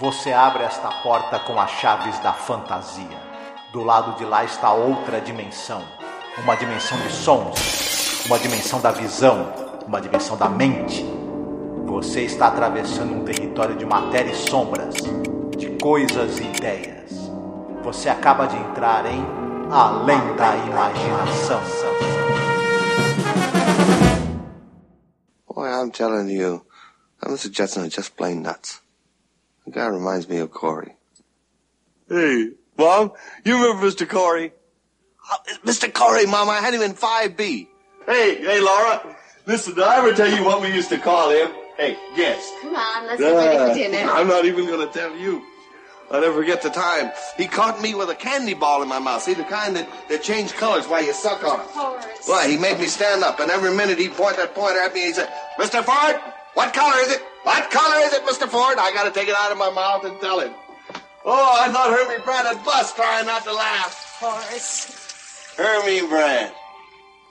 [0.00, 3.18] Você abre esta porta com as chaves da fantasia.
[3.72, 5.84] Do lado de lá está outra dimensão.
[6.38, 9.52] Uma dimensão de sons, uma dimensão da visão,
[9.86, 11.04] uma dimensão da mente.
[11.84, 14.94] Você está atravessando um território de matéria e sombras,
[15.56, 17.12] de coisas e ideias.
[17.84, 19.24] Você acaba de entrar em
[19.70, 21.60] Além da Imaginação.
[25.46, 26.64] Boy, I'm telling you.
[27.50, 28.81] Jetson is just plain nuts.
[29.64, 30.96] The guy reminds me of Corey.
[32.08, 33.12] Hey, Mom,
[33.44, 34.08] you remember Mr.
[34.08, 34.52] Corey?
[35.30, 35.92] Uh, Mr.
[35.92, 37.68] Corey, Mom, I had him in 5B.
[38.06, 39.16] Hey, hey, Laura.
[39.46, 41.50] Listen, did I ever tell you what we used to call him?
[41.76, 42.52] Hey, guess.
[42.60, 44.10] Come on, let's get ready for dinner.
[44.10, 45.42] I'm not even going to tell you.
[46.10, 47.10] I'll never forget the time.
[47.38, 49.22] He caught me with a candy ball in my mouth.
[49.22, 51.66] See, the kind that, that change colors while you suck on it.
[51.68, 52.26] Horace.
[52.28, 55.06] Well, he made me stand up, and every minute he'd point that pointer at me
[55.06, 55.82] and he said, Mr.
[55.82, 56.20] Ford,
[56.54, 57.22] what color is it?
[57.44, 58.48] What color is it, Mr.
[58.48, 58.76] Ford?
[58.78, 60.52] I got to take it out of my mouth and tell him.
[61.24, 64.16] Oh, I thought Hermie Brand had bust trying not to laugh.
[64.20, 65.54] Horace.
[65.56, 66.52] Hermie Brand.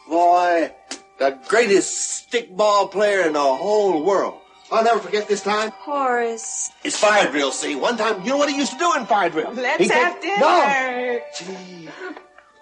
[0.10, 0.72] Boy,
[1.20, 4.40] the greatest stickball player in the whole world.
[4.72, 5.72] I'll never forget this time.
[5.80, 6.72] Horace.
[6.84, 7.76] It's fire drill, see.
[7.76, 9.52] One time, you know what he used to do in fire drill?
[9.54, 10.40] Let's He'd have take- dinner.
[10.40, 11.20] No!
[11.38, 11.90] Gee,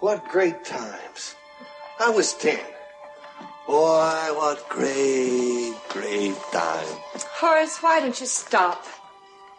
[0.00, 1.34] what great times.
[2.00, 2.58] I was ten.
[3.70, 6.86] Boy, what great, great time.
[7.38, 8.84] Horace, why don't you stop?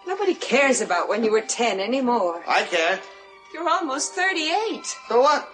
[0.05, 2.43] Nobody cares about when you were 10 anymore.
[2.45, 2.99] I care.
[3.53, 4.83] You're almost 38.
[5.07, 5.47] So what?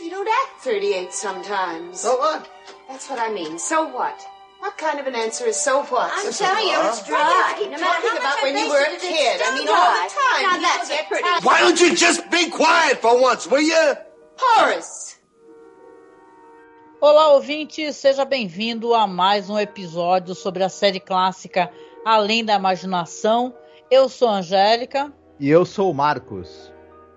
[0.00, 1.98] You don't act 38 sometimes.
[1.98, 2.48] So what?
[2.88, 3.58] That's what I mean.
[3.58, 4.24] So what?
[4.60, 6.12] What kind of an answer is so what?
[6.14, 7.56] I'm Listen, telling you, it's dry.
[7.58, 9.40] Keep No matter talking how about when you were a kid.
[9.44, 9.74] I mean, dry.
[9.74, 10.62] all the time.
[10.62, 10.98] Now that's know it.
[10.98, 13.94] that pretty- Why don't you just be quiet for once, will you?
[14.38, 15.13] Horace!
[17.06, 21.70] Olá, ouvinte, seja bem-vindo a mais um episódio sobre a série clássica
[22.02, 23.54] Além da Imaginação.
[23.90, 25.12] Eu sou a Angélica.
[25.38, 26.72] E eu sou o Marcos.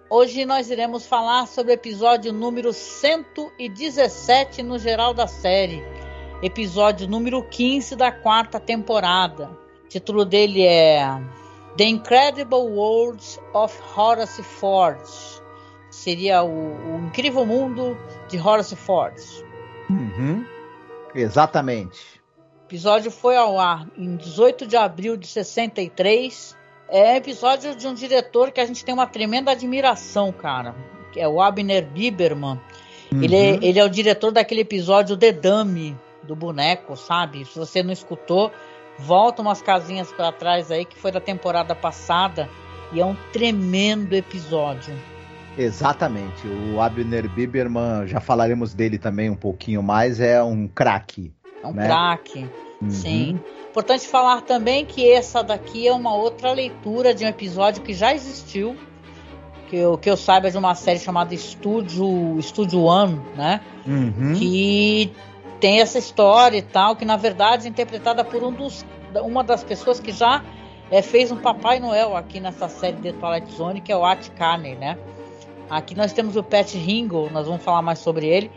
[0.10, 5.82] Hoje nós iremos falar sobre o episódio número 117 no geral da série.
[6.44, 9.50] Episódio número 15 da quarta temporada.
[9.86, 11.00] O título dele é
[11.78, 15.00] The Incredible World of Horace Ford.
[15.90, 17.98] Seria o, o Incrível Mundo
[18.28, 19.47] de Horace Ford.
[19.90, 20.46] Uhum.
[21.16, 22.22] Exatamente.
[22.62, 26.56] O episódio foi ao ar em 18 de abril de 63.
[26.90, 30.76] É episódio de um diretor que a gente tem uma tremenda admiração, cara.
[31.12, 32.60] Que é o Abner Biberman.
[33.12, 33.60] Ele, é, Uhum.
[33.62, 37.46] ele é o diretor daquele episódio The Dummy, do boneco, sabe?
[37.46, 38.52] Se você não escutou,
[39.00, 42.50] volta umas casinhas para trás aí, que foi da temporada passada.
[42.92, 44.94] E é um tremendo episódio.
[45.58, 46.48] Exatamente.
[46.74, 51.34] O Abner Biberman, já falaremos dele também um pouquinho mais, é um craque.
[51.64, 51.86] É um Né?
[51.86, 52.50] craque.
[52.82, 52.90] Uhum.
[52.92, 53.40] Sim.
[53.70, 58.14] Importante falar também que essa daqui é uma outra leitura de um episódio que já
[58.14, 58.76] existiu,
[59.68, 63.62] que eu, que eu saiba de uma série chamada Estúdio Estúdio One, né?
[63.86, 64.34] Uhum.
[64.36, 65.12] Que
[65.60, 68.86] tem essa história e tal, que na verdade é interpretada por um dos,
[69.24, 70.44] uma das pessoas que já
[70.92, 74.30] eh, fez um Papai Noel aqui nessa série de Twilight Zone, que é o Art
[74.38, 74.98] Carney, né?
[75.70, 78.50] Aqui nós temos o Pat Ringo, nós vamos falar mais sobre ele.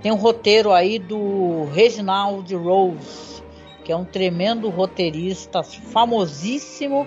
[0.00, 3.42] Tem um roteiro aí do Reginald Rose,
[3.84, 7.06] que é um tremendo roteirista, famosíssimo,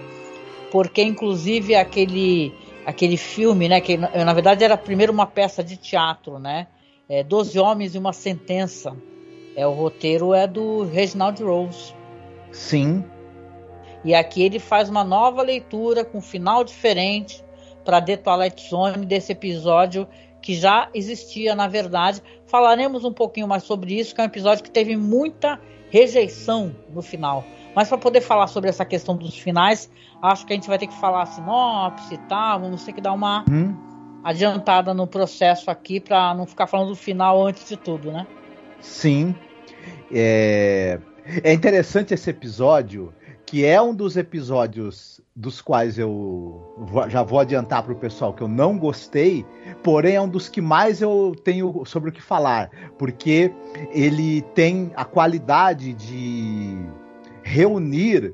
[0.72, 2.54] porque inclusive aquele
[2.86, 6.68] aquele filme, né, que na verdade era primeiro uma peça de teatro, né?
[7.10, 8.96] É, Doze Homens e uma Sentença.
[9.56, 11.96] É o roteiro é do Reginald Rose.
[12.52, 13.04] Sim.
[14.04, 17.45] E aqui ele faz uma nova leitura com um final diferente
[17.86, 20.08] para The Twilight Zone desse episódio
[20.42, 22.22] que já existia na verdade.
[22.48, 25.60] Falaremos um pouquinho mais sobre isso, que é um episódio que teve muita
[25.90, 27.46] rejeição no final.
[27.76, 29.90] Mas para poder falar sobre essa questão dos finais,
[30.22, 33.14] acho que a gente vai ter que falar sinopse e tal, vamos ter que dar
[33.14, 33.76] uma Uhum.
[34.24, 38.26] adiantada no processo aqui para não ficar falando do final antes de tudo, né?
[38.82, 39.36] Sim.
[40.12, 41.00] É...
[41.44, 43.14] é interessante esse episódio,
[43.46, 46.76] que é um dos episódios dos quais eu
[47.10, 49.46] já vou adiantar para o pessoal que eu não gostei,
[49.84, 53.54] porém é um dos que mais eu tenho sobre o que falar, porque
[53.92, 56.78] ele tem a qualidade de
[57.44, 58.34] reunir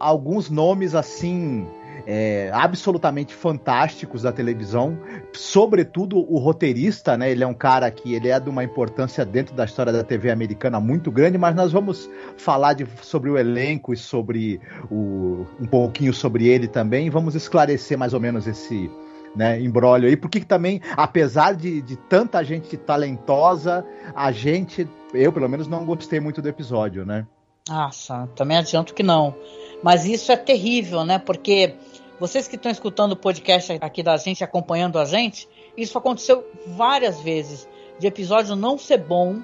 [0.00, 1.66] alguns nomes assim
[2.06, 4.98] é, absolutamente fantásticos da televisão,
[5.32, 7.30] sobretudo o roteirista, né?
[7.30, 10.30] Ele é um cara que ele é de uma importância dentro da história da TV
[10.30, 14.60] americana muito grande, mas nós vamos falar de, sobre o elenco e sobre
[14.90, 17.10] o, um pouquinho sobre ele também.
[17.10, 18.90] Vamos esclarecer mais ou menos esse
[19.34, 23.84] né, embrólio aí, porque também, apesar de, de tanta gente talentosa,
[24.14, 27.26] a gente, eu pelo menos não gostei muito do episódio, né?
[27.68, 29.34] Nossa, também adianto que não.
[29.82, 31.18] Mas isso é terrível, né?
[31.18, 31.74] Porque
[32.18, 37.20] Vocês que estão escutando o podcast aqui da gente, acompanhando a gente, isso aconteceu várias
[37.20, 37.68] vezes.
[37.98, 39.40] De episódio não ser bom.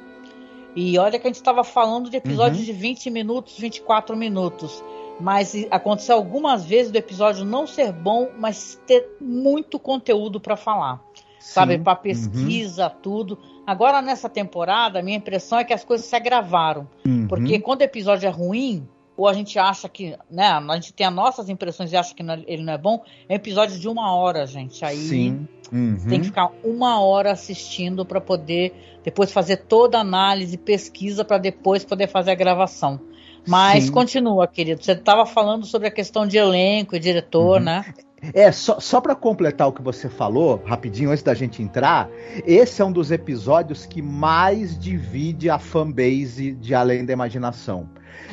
[0.74, 2.66] E olha que a gente estava falando de episódios uhum.
[2.66, 4.82] de 20 minutos, 24 minutos.
[5.18, 11.02] Mas aconteceu algumas vezes do episódio não ser bom, mas ter muito conteúdo para falar.
[11.38, 11.54] Sim.
[11.54, 12.94] Sabe, para pesquisa, uhum.
[13.02, 13.38] tudo.
[13.66, 16.88] Agora, nessa temporada, a minha impressão é que as coisas se agravaram.
[17.04, 17.26] Uhum.
[17.26, 18.86] Porque quando o episódio é ruim,
[19.20, 22.22] ou a gente acha que, né, a gente tem as nossas impressões e acha que
[22.46, 24.82] ele não é bom, é um episódio de uma hora, gente.
[24.82, 25.46] Aí Sim.
[25.70, 25.98] Uhum.
[26.08, 28.72] tem que ficar uma hora assistindo para poder
[29.04, 32.98] depois fazer toda a análise, pesquisa para depois poder fazer a gravação.
[33.46, 33.92] Mas Sim.
[33.92, 34.82] continua, querido.
[34.82, 37.64] Você estava falando sobre a questão de elenco e diretor, uhum.
[37.64, 37.94] né?
[38.34, 42.08] É, só, só para completar o que você falou, rapidinho, antes da gente entrar,
[42.46, 47.88] esse é um dos episódios que mais divide a fanbase de Além da Imaginação.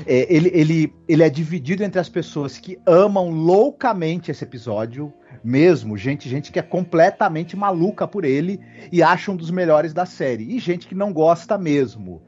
[0.06, 5.14] É, ele, ele, ele é dividido entre as pessoas que amam loucamente esse episódio,
[5.44, 8.60] mesmo, gente, gente que é completamente maluca por ele
[8.92, 12.22] e acha um dos melhores da série, e gente que não gosta mesmo.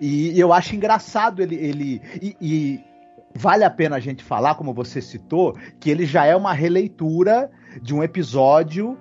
[0.00, 1.54] E, eu acho engraçado ele.
[1.56, 2.80] ele e, e
[3.36, 7.50] vale a pena a gente falar, como você citou, que ele já é uma releitura
[7.82, 8.98] de um episódio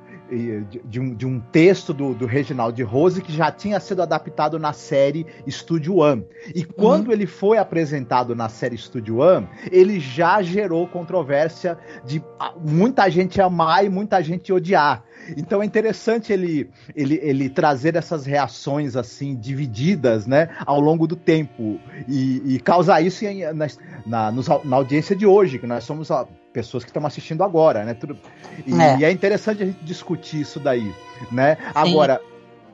[0.86, 4.74] de um, de um texto do, do Reginald Rose que já tinha sido adaptado na
[4.74, 6.26] série Studio One.
[6.54, 7.14] E quando uhum.
[7.14, 12.24] ele foi apresentado na série Studio One, ele já gerou controvérsia de
[12.60, 15.04] muita gente amar e muita gente odiar.
[15.36, 21.16] Então é interessante ele, ele, ele trazer essas reações assim divididas, né, ao longo do
[21.16, 23.68] tempo e, e causar isso em, na,
[24.06, 24.32] na,
[24.64, 26.10] na, audiência de hoje, que nós somos
[26.54, 27.94] pessoas que estão assistindo agora, né?
[27.94, 28.18] Tudo,
[28.66, 29.00] e, é.
[29.00, 29.12] e, é.
[29.12, 30.94] interessante a gente discutir isso daí,
[31.32, 31.56] né?
[31.56, 31.72] Sim.
[31.76, 32.22] Agora,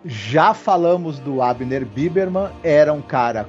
[0.05, 3.47] já falamos do Abner Biberman, era um cara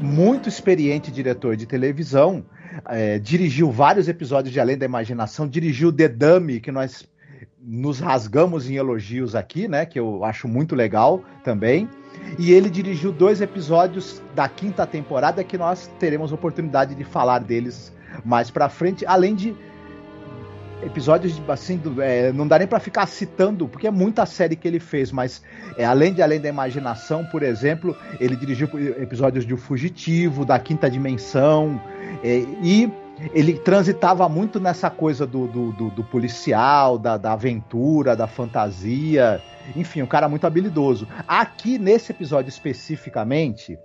[0.00, 2.44] muito experiente diretor de televisão,
[2.88, 7.06] é, dirigiu vários episódios de Além da Imaginação, dirigiu The Dummy, que nós
[7.66, 9.84] nos rasgamos em elogios aqui, né?
[9.84, 11.88] Que eu acho muito legal também.
[12.38, 17.92] E ele dirigiu dois episódios da quinta temporada que nós teremos oportunidade de falar deles
[18.24, 19.54] mais pra frente, além de
[20.82, 24.68] episódios assim, do, é, não dá nem para ficar citando, porque é muita série que
[24.68, 25.42] ele fez, mas
[25.76, 28.68] é, além de Além da Imaginação, por exemplo, ele dirigiu
[29.00, 31.80] episódios de O Fugitivo, da Quinta Dimensão,
[32.22, 32.90] é, e
[33.32, 39.40] ele transitava muito nessa coisa do, do, do, do policial, da, da, aventura, da fantasia,
[39.74, 41.08] enfim, um cara muito habilidoso.
[41.26, 43.78] Aqui, nesse episódio especificamente,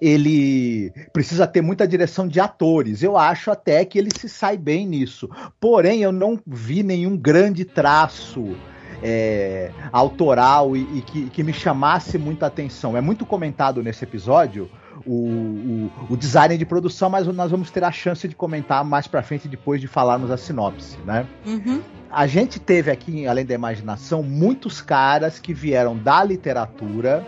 [0.00, 3.02] ele precisa ter muita direção de atores.
[3.02, 5.28] Eu acho até que ele se sai bem nisso.
[5.60, 8.56] Porém, eu não vi nenhum grande traço
[9.02, 12.96] é, autoral e, e que, que, me chamasse muita atenção.
[12.96, 14.70] É muito comentado nesse episódio
[15.06, 19.06] o, o, o, design de produção, mas nós vamos ter a chance de comentar mais
[19.06, 21.26] para frente depois de falarmos a sinopse, né?
[21.46, 21.80] Uhum.
[22.10, 27.26] A gente teve aqui, além da imaginação, muitos caras que vieram da literatura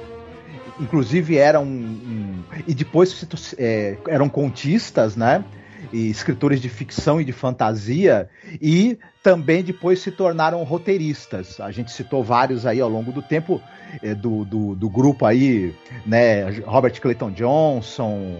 [0.81, 3.27] inclusive eram um, e depois
[3.59, 5.45] é, eram contistas, né?
[5.93, 8.29] E escritores de ficção e de fantasia
[8.61, 11.61] e também depois se tornaram roteiristas.
[11.61, 13.61] A gente citou vários aí ao longo do tempo
[14.03, 15.75] é, do, do, do, grupo aí,
[16.05, 16.51] né?
[16.67, 18.37] Robert Clayton Johnson,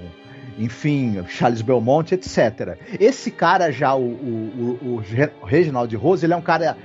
[0.59, 2.79] enfim, Charles Belmont, etc.
[2.99, 5.03] Esse cara já, o, o,
[5.41, 6.77] o Reginald Rose, ele é um cara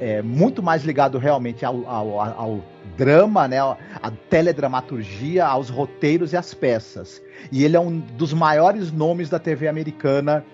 [0.00, 2.64] é, muito mais ligado realmente ao, ao, ao
[2.96, 7.22] drama, né, a teledramaturgia, aos roteiros e às peças.
[7.50, 10.44] E ele é um dos maiores nomes da TV americana,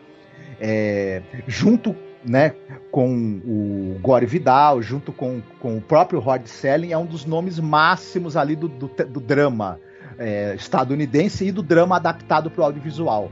[0.61, 2.55] é, junto né,
[2.91, 7.59] com o Gore Vidal, junto com, com o próprio Rod Selling, é um dos nomes
[7.59, 9.79] máximos ali do, do, do drama
[10.19, 13.31] é, estadunidense e do drama adaptado para o audiovisual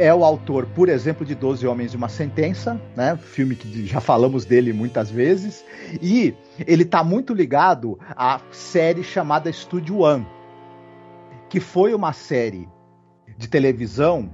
[0.00, 3.18] é o autor, por exemplo, de Doze Homens e uma Sentença, né?
[3.18, 5.62] Filme que já falamos dele muitas vezes.
[6.00, 6.34] E
[6.66, 10.26] ele está muito ligado à série chamada Studio One,
[11.50, 12.66] que foi uma série
[13.36, 14.30] de televisão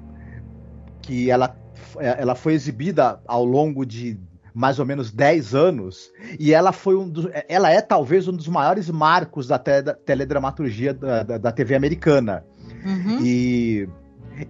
[1.02, 1.56] que ela,
[1.98, 4.16] ela foi exibida ao longo de
[4.54, 8.48] mais ou menos 10 anos, e ela foi um dos, ela é talvez um dos
[8.48, 12.42] maiores marcos da, te, da teledramaturgia da, da, da TV americana.
[12.82, 13.18] Uhum.
[13.20, 13.86] E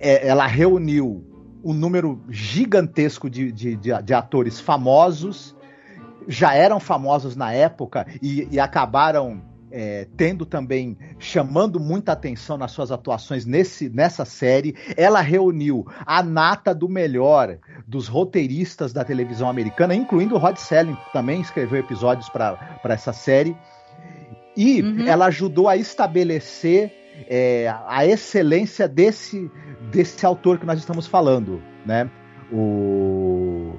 [0.01, 1.25] é, ela reuniu
[1.65, 5.57] um número gigantesco de, de, de, de, atores famosos,
[6.29, 12.73] já eram famosos na época e, e acabaram é, tendo também, chamando muita atenção nas
[12.73, 14.75] suas atuações nesse, nessa série.
[14.97, 20.95] Ela reuniu a nata do melhor dos roteiristas da televisão americana, incluindo o Rod Selling,
[20.95, 23.57] que também escreveu episódios para essa série.
[24.57, 25.07] E uhum.
[25.07, 29.51] ela ajudou a estabelecer é, a excelência desse,
[29.91, 32.11] desse autor que nós estamos falando, né?
[32.53, 33.75] o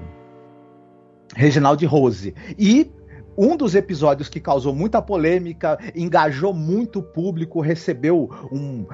[1.36, 2.34] Reginald Rose.
[2.58, 2.92] E
[3.38, 8.86] um dos episódios que causou muita polêmica, engajou muito o público, recebeu um,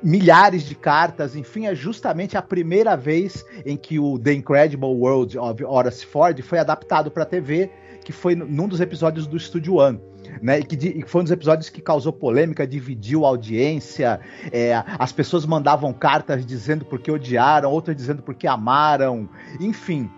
[0.00, 5.36] milhares de cartas, enfim, é justamente a primeira vez em que o The Incredible World
[5.38, 7.68] of Horace Ford foi adaptado para TV,
[8.04, 10.00] que foi num dos episódios do Studio One.
[10.40, 14.20] Né, e que, e foi um dos episódios que causou polêmica, dividiu a audiência.
[14.50, 19.28] É, as pessoas mandavam cartas dizendo porque odiaram, outras dizendo porque amaram,
[19.60, 20.10] enfim.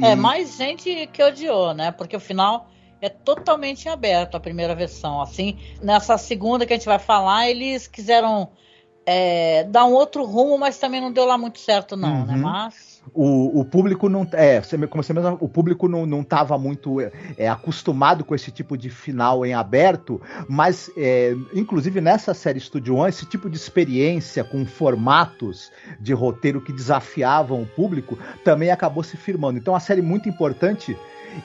[0.00, 1.90] É, mais gente que odiou, né?
[1.90, 2.70] Porque o final
[3.00, 5.20] é totalmente aberto a primeira versão.
[5.20, 8.50] Assim, nessa segunda que a gente vai falar, eles quiseram
[9.06, 12.20] é, dar um outro rumo, mas também não deu lá muito certo, não, né?
[12.20, 12.26] uhum.
[12.26, 12.36] né?
[12.36, 12.97] Mas.
[13.14, 17.00] O, o, público não é como você mesmo, o público não estava muito
[17.36, 22.96] é, acostumado com esse tipo de final em aberto, mas é, inclusive nessa série Studio
[22.96, 29.02] One, esse tipo de experiência com formatos de roteiro que desafiavam o público também acabou
[29.02, 29.58] se firmando.
[29.58, 30.96] Então, a série muito importante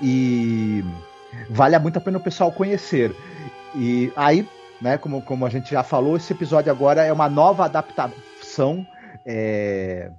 [0.02, 0.84] e
[1.50, 3.16] vale muito a pena o pessoal conhecer.
[3.76, 4.48] E aí,
[4.82, 8.86] né, como, como a gente já falou, esse episódio agora é uma nova adaptação.
[9.26, 10.12] É...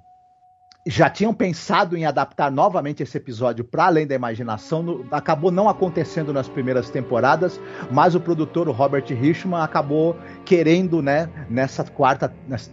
[0.87, 5.05] Já tinham pensado em adaptar novamente esse episódio para além da imaginação, no...
[5.09, 10.15] acabou não acontecendo nas primeiras temporadas, mas o produtor, o Robert Richman, acabou
[10.45, 12.69] querendo, né, nessa quarta, nessa,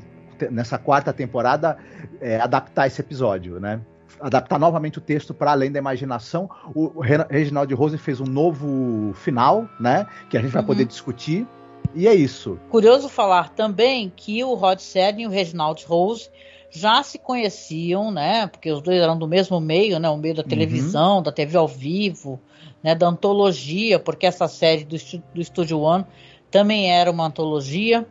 [0.50, 1.78] nessa quarta temporada,
[2.20, 3.80] é, adaptar esse episódio, né?
[4.20, 6.48] adaptar novamente o texto para além da imaginação.
[6.74, 10.06] O Reginald Rose fez um novo final, né?
[10.30, 10.88] Que a gente vai poder uhum.
[10.88, 11.46] discutir.
[11.94, 12.58] E é isso.
[12.70, 16.30] Curioso falar também que o Rod Serling e o Reginald Rose
[16.72, 18.46] já se conheciam, né?
[18.46, 20.08] Porque os dois eram do mesmo meio, né?
[20.08, 20.48] O meio da uhum.
[20.48, 21.22] televisão, uhum.
[21.22, 22.40] da TV ao vivo,
[22.82, 22.94] né?
[22.94, 24.96] Da antologia, porque essa série do,
[25.34, 26.06] do Studio One
[26.50, 28.06] também era uma antologia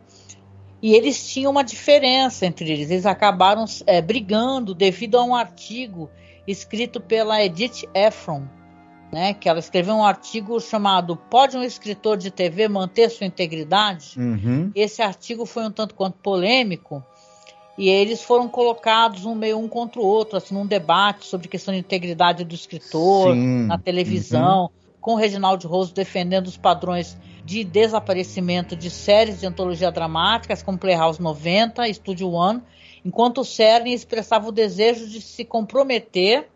[0.80, 2.90] e eles tinham uma diferença entre eles.
[2.90, 6.08] Eles acabaram é, brigando devido a um artigo
[6.46, 8.44] escrito pela Edith Efron,
[9.12, 9.34] né?
[9.34, 14.14] Que ela escreveu um artigo chamado "Pode um escritor de TV manter sua integridade?".
[14.16, 14.70] Uhum.
[14.72, 17.04] Esse artigo foi um tanto quanto polêmico
[17.76, 21.72] e eles foram colocados um meio um contra o outro, assim, num debate sobre questão
[21.72, 23.66] de integridade do escritor Sim.
[23.66, 24.68] na televisão, uhum.
[25.00, 30.78] com o Reginald Rose defendendo os padrões de desaparecimento de séries de antologia dramáticas como
[30.78, 32.62] Playhouse 90, Studio One,
[33.04, 36.48] enquanto o CERN expressava o desejo de se comprometer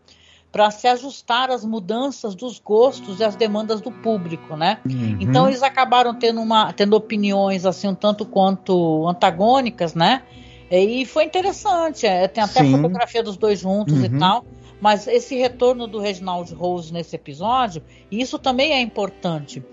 [0.51, 4.79] para se ajustar às mudanças dos gostos e às demandas do público, né?
[4.85, 5.17] Uhum.
[5.19, 10.23] Então eles acabaram tendo, uma, tendo opiniões assim um tanto quanto antagônicas, né?
[10.69, 12.73] E foi interessante, é, tem até Sim.
[12.73, 14.05] a fotografia dos dois juntos uhum.
[14.05, 14.45] e tal.
[14.79, 17.81] Mas esse retorno do Reginald Rose nesse episódio,
[18.11, 19.63] isso também é importante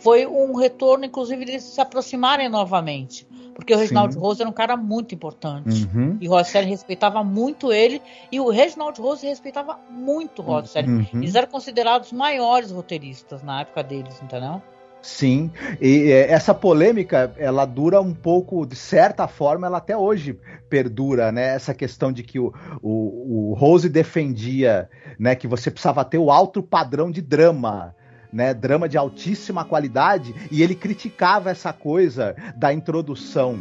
[0.00, 3.26] foi um retorno, inclusive, de se aproximarem novamente.
[3.54, 4.16] Porque o Reginald.
[4.16, 5.86] Rose era um cara muito importante.
[5.94, 6.16] Uhum.
[6.20, 8.00] E o Rosselli respeitava muito ele.
[8.32, 10.88] E o Reginald Rose respeitava muito o Rosselli.
[10.88, 11.06] Uhum.
[11.14, 14.62] Eles eram considerados maiores roteiristas na época deles, entendeu?
[15.02, 20.38] Sim, e essa polêmica, ela dura um pouco, de certa forma, ela até hoje
[20.68, 21.54] perdura, né?
[21.54, 22.52] Essa questão de que o,
[22.82, 27.94] o, o Rose defendia, né, que você precisava ter o alto padrão de drama,
[28.30, 33.58] né, drama de altíssima qualidade, e ele criticava essa coisa da introdução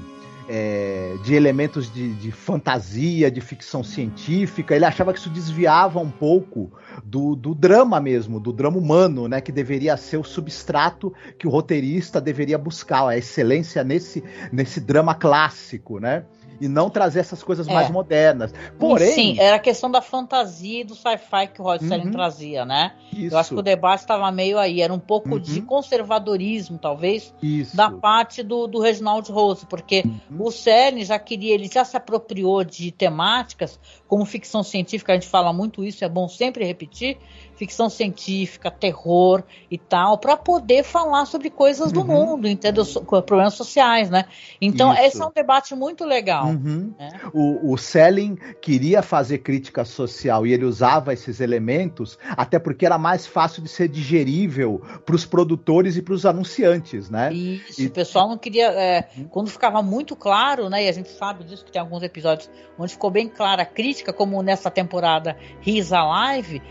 [0.51, 4.75] é, de elementos de, de, fantasia, de ficção científica.
[4.75, 6.71] Ele achava que isso desviava um pouco
[7.05, 11.51] do, do, drama mesmo, do drama humano, né, que deveria ser o substrato que o
[11.51, 16.25] roteirista deveria buscar, a excelência nesse, nesse drama clássico, né?
[16.59, 17.73] E não trazer essas coisas é.
[17.73, 18.53] mais modernas.
[18.77, 19.11] Porém.
[19.13, 22.11] Sim, era a questão da fantasia e do sci-fi que o Rod uhum.
[22.11, 22.93] trazia, né?
[23.13, 23.33] Isso.
[23.35, 25.39] Eu acho que o debate estava meio aí, era um pouco uhum.
[25.39, 27.75] de conservadorismo, talvez, Isso.
[27.75, 30.45] da parte do, do Reginald Rose, porque uhum.
[30.45, 35.27] o Serling já queria, ele já se apropriou de temáticas, como ficção científica, a gente
[35.27, 37.17] fala muito isso, é bom sempre repetir,
[37.59, 42.07] ficção científica, terror e tal, para poder falar sobre coisas do uhum.
[42.07, 42.85] mundo, entendeu?
[42.85, 44.23] So, problemas sociais, né?
[44.61, 45.01] Então, Isso.
[45.01, 46.45] esse é um debate muito legal.
[46.45, 46.93] Uhum.
[46.97, 47.19] Né?
[47.33, 52.97] O, o Selling queria fazer crítica social e ele usava esses elementos, até porque era
[52.97, 57.33] mais fácil de ser digerível para os produtores e para os anunciantes, né?
[57.33, 57.87] Isso, e...
[57.87, 58.71] o pessoal não queria.
[58.71, 60.85] É, quando ficava muito claro, né?
[60.85, 64.13] E a gente sabe disso que tem alguns episódios onde ficou bem clara a crítica,
[64.13, 65.35] como nessa temporada
[65.65, 66.61] He's Alive,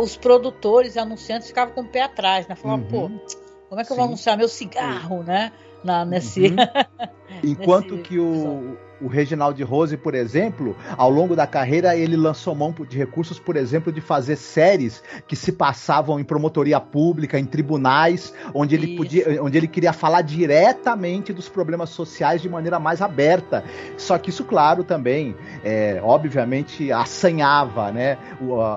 [0.00, 2.54] os produtores produtores e anunciantes ficavam com o pé atrás, né?
[2.54, 2.88] Falavam, uhum.
[2.88, 3.36] pô,
[3.68, 3.94] como é que Sim.
[3.94, 5.52] eu vou anunciar meu cigarro, né?
[5.82, 6.46] Na, nesse.
[6.46, 6.56] Uhum.
[7.42, 12.54] Enquanto nesse que o, o Reginald Rose, por exemplo, ao longo da carreira, ele lançou
[12.54, 17.44] mão de recursos, por exemplo, de fazer séries que se passavam em promotoria pública, em
[17.44, 23.00] tribunais, onde ele podia, onde ele queria falar diretamente dos problemas sociais de maneira mais
[23.00, 23.64] aberta.
[23.96, 28.18] Só que isso, claro, também, é, obviamente, assanhava, né,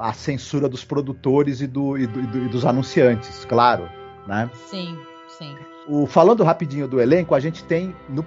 [0.01, 3.89] a censura dos produtores e, do, e, do, e dos anunciantes, claro,
[4.27, 4.49] né?
[4.69, 4.97] Sim,
[5.27, 5.55] sim.
[5.87, 8.23] O, falando rapidinho do elenco, a gente tem no,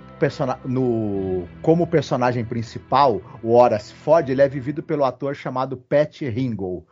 [0.64, 6.84] no como personagem principal, o Horace Ford, ele é vivido pelo ator chamado Pat Ringle.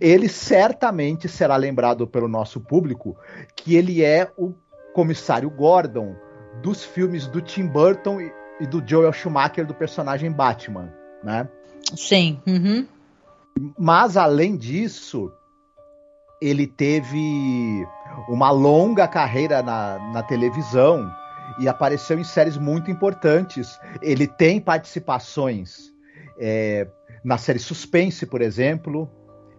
[0.00, 3.16] Ele certamente será lembrado pelo nosso público
[3.56, 4.52] que ele é o
[4.92, 6.14] comissário Gordon
[6.62, 10.92] dos filmes do Tim Burton e, e do Joel Schumacher do personagem Batman,
[11.24, 11.48] né?
[11.96, 12.40] Sim.
[12.46, 12.86] Uhum.
[13.78, 15.32] Mas além disso,
[16.40, 17.86] ele teve
[18.28, 21.10] uma longa carreira na, na televisão
[21.58, 23.78] e apareceu em séries muito importantes.
[24.00, 25.92] Ele tem participações
[26.38, 26.86] é,
[27.24, 29.10] na série Suspense, por exemplo,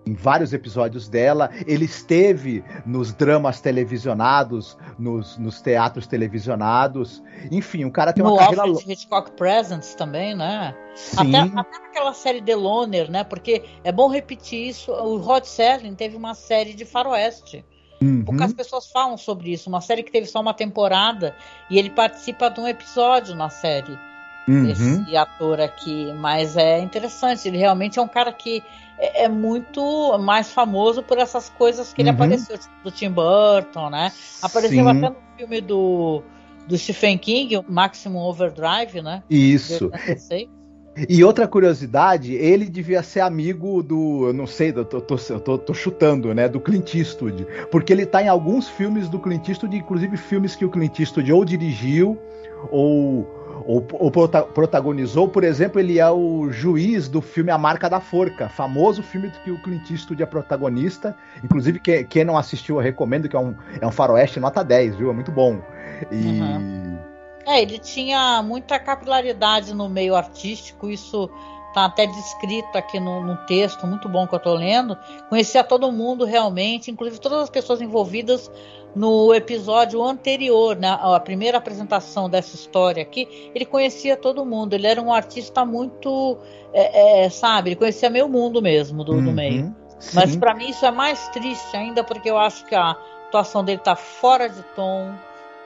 [0.06, 1.50] em vários episódios dela.
[1.68, 7.22] Ele esteve nos dramas televisionados, nos, nos teatros televisionados.
[7.52, 8.92] Enfim, o cara tem uma no carreira longa.
[8.92, 10.76] Hitchcock Presents também, né?
[10.96, 11.36] Sim.
[11.36, 13.24] Até, até naquela série The Loner, né?
[13.24, 14.92] Porque é bom repetir isso.
[14.92, 17.64] O Rod Serling teve uma série de faroeste.
[18.02, 18.24] Uhum.
[18.24, 19.70] Poucas pessoas falam sobre isso.
[19.70, 21.36] Uma série que teve só uma temporada
[21.70, 23.98] e ele participa de um episódio na série.
[24.48, 24.70] Uhum.
[24.70, 26.12] Esse ator aqui.
[26.14, 27.48] Mas é interessante.
[27.48, 28.64] Ele realmente é um cara que
[28.98, 32.16] é, é muito mais famoso por essas coisas que ele uhum.
[32.16, 34.12] apareceu, tipo do Tim Burton, né?
[34.42, 34.90] Apareceu Sim.
[34.90, 36.24] até no filme do,
[36.68, 39.24] do Stephen King, o Maximum Overdrive, né?
[39.30, 39.92] Isso.
[41.10, 45.58] E outra curiosidade, ele devia ser amigo do, eu não sei, eu tô, tô, tô,
[45.58, 49.76] tô, chutando, né, do Clint Eastwood, porque ele tá em alguns filmes do Clint Eastwood,
[49.76, 52.18] inclusive filmes que o Clint Eastwood ou dirigiu
[52.70, 57.90] ou ou, ou prota protagonizou, por exemplo, ele é o juiz do filme A Marca
[57.90, 61.16] da Forca, famoso filme do que o Clint Eastwood é protagonista.
[61.44, 64.96] Inclusive, que, quem não assistiu, eu recomendo, que é um, é um faroeste nota 10,
[64.96, 65.12] viu?
[65.12, 65.62] É muito bom.
[66.12, 66.16] E...
[66.16, 66.71] Uhum.
[67.46, 71.30] É, ele tinha muita capilaridade no meio artístico, isso
[71.74, 74.98] tá até descrito aqui no, no, texto, muito bom que eu tô lendo.
[75.30, 78.52] Conhecia todo mundo realmente, inclusive todas as pessoas envolvidas
[78.96, 84.74] no episódio anterior, né, a primeira apresentação dessa história aqui, ele conhecia todo mundo.
[84.74, 86.38] Ele era um artista muito,
[86.74, 89.74] é, é, sabe, ele conhecia meio mundo mesmo do, uhum, do meio.
[90.00, 90.16] Sim.
[90.16, 93.80] Mas para mim isso é mais triste ainda porque eu acho que a atuação dele
[93.80, 95.14] tá fora de tom?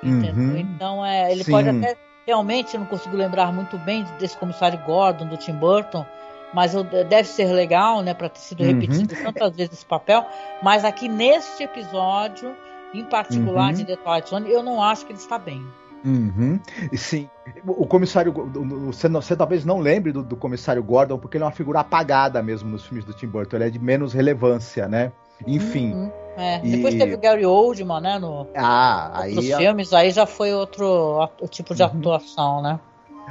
[0.03, 1.51] Uhum, então é, ele sim.
[1.51, 6.05] pode até realmente não consigo lembrar muito bem desse comissário Gordon do Tim Burton.
[6.53, 6.73] Mas
[7.09, 8.79] deve ser legal, né, para ter sido uhum.
[8.79, 10.25] repetido tantas vezes esse papel.
[10.63, 12.55] Mas aqui neste episódio,
[12.93, 13.73] em particular uhum.
[13.73, 15.65] de The Twilight Zone, eu não acho que ele está bem.
[16.05, 16.59] Uhum.
[16.93, 17.27] Sim,
[17.65, 21.47] o comissário, você, não, você talvez não lembre do, do, comissário Gordon, porque ele é
[21.47, 25.11] uma figura apagada mesmo nos filmes do Tim Burton, ele é de menos relevância, né?
[25.45, 25.93] Enfim.
[25.93, 26.11] Uhum.
[26.37, 26.59] É.
[26.63, 26.71] E...
[26.71, 28.19] Depois teve o Gary Oldman, né?
[28.19, 31.89] No, ah, aí outros filmes, aí já foi outro, outro tipo de uhum.
[31.89, 32.79] atuação, né?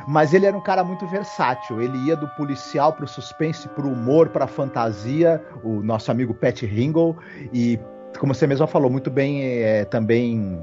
[0.09, 1.81] Mas ele era um cara muito versátil.
[1.81, 5.43] Ele ia do policial pro suspense, pro humor, pra fantasia.
[5.63, 7.17] O nosso amigo Pat Ringle.
[7.53, 7.79] E
[8.19, 10.59] como você mesmo falou, muito bem é, também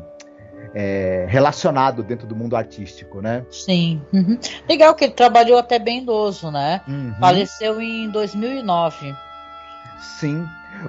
[0.74, 3.46] é, relacionado dentro do mundo artístico, né?
[3.50, 4.02] Sim.
[4.14, 4.38] Uhum.
[4.68, 6.82] Legal que ele trabalhou até bem idoso, né?
[6.88, 7.14] Uhum.
[7.20, 9.16] Faleceu em 2009.
[10.00, 10.46] Sim.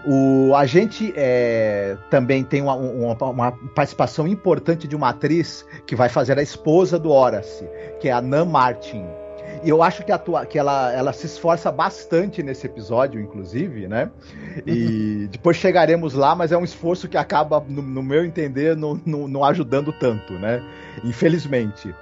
[0.06, 5.94] O, a gente é, também tem uma, uma, uma, participação importante de uma atriz que
[5.94, 7.68] vai fazer a esposa do Horace,
[8.00, 9.04] que é a Nan Martin.
[9.62, 14.10] E eu acho que, atua, que ela, ela se esforça bastante nesse episódio, inclusive, né?
[14.66, 19.00] E depois chegaremos lá, mas é um esforço que acaba, no, no meu entender, não,
[19.06, 20.62] não, não ajudando tanto, né?
[21.04, 21.94] Infelizmente.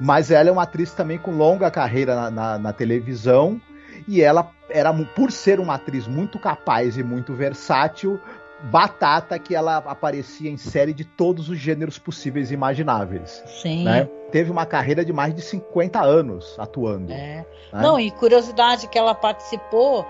[0.00, 3.60] Mas ela é uma atriz também com longa carreira na, na, na televisão
[4.08, 8.20] e ela era por ser uma atriz muito capaz e muito versátil,
[8.62, 13.42] batata que ela aparecia em série de todos os gêneros possíveis e imagináveis.
[13.60, 13.84] Sim.
[13.84, 14.08] Né?
[14.30, 17.12] Teve uma carreira de mais de 50 anos atuando.
[17.12, 17.16] É.
[17.16, 17.46] Né?
[17.72, 20.06] Não, e curiosidade que ela participou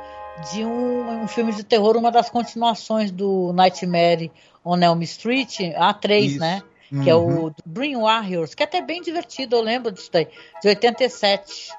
[0.52, 4.30] de um, um, filme de terror, uma das continuações do Nightmare
[4.64, 6.40] on Elm Street, a 3, Isso.
[6.40, 6.62] né?
[6.90, 7.02] Uhum.
[7.02, 7.54] Que é o uhum.
[7.64, 10.28] Bring Warriors, que é até bem divertido, eu lembro disso daí,
[10.60, 11.70] de 87.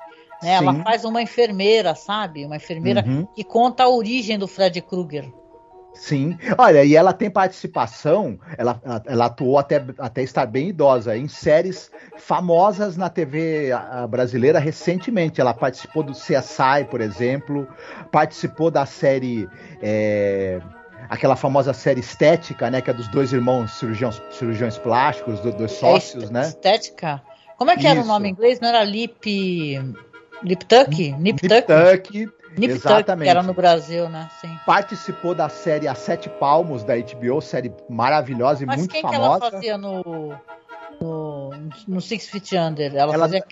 [0.44, 0.54] Né?
[0.54, 2.46] Ela faz uma enfermeira, sabe?
[2.46, 3.26] Uma enfermeira uhum.
[3.34, 5.32] que conta a origem do Fred Krueger.
[5.94, 11.28] Sim, olha, e ela tem participação, ela, ela atuou até, até estar bem idosa, em
[11.28, 13.70] séries famosas na TV
[14.10, 15.40] brasileira recentemente.
[15.40, 17.68] Ela participou do CSI, por exemplo,
[18.12, 19.48] participou da série.
[19.82, 20.60] É,
[21.10, 22.82] aquela famosa série estética, né?
[22.82, 26.42] Que é dos dois irmãos cirurgiões, cirurgiões plásticos, dos dois é sócios, é né?
[26.42, 27.22] Estética?
[27.56, 27.90] Como é que Isso.
[27.90, 28.60] era o nome em inglês?
[28.60, 29.80] Não era Lip.
[30.44, 31.12] Nip Tuck?
[31.20, 32.34] Nip Tuck?
[32.58, 34.30] Nip Tuck, que era no Brasil, né?
[34.42, 34.56] Sim.
[34.66, 39.20] Participou da série A Sete Palmos da HBO, série maravilhosa e Mas muito quem famosa.
[39.40, 40.36] que ela fazia no,
[41.02, 41.50] no,
[41.88, 42.94] no Six Feet Under?
[42.96, 43.44] Ela, Ela- fazia...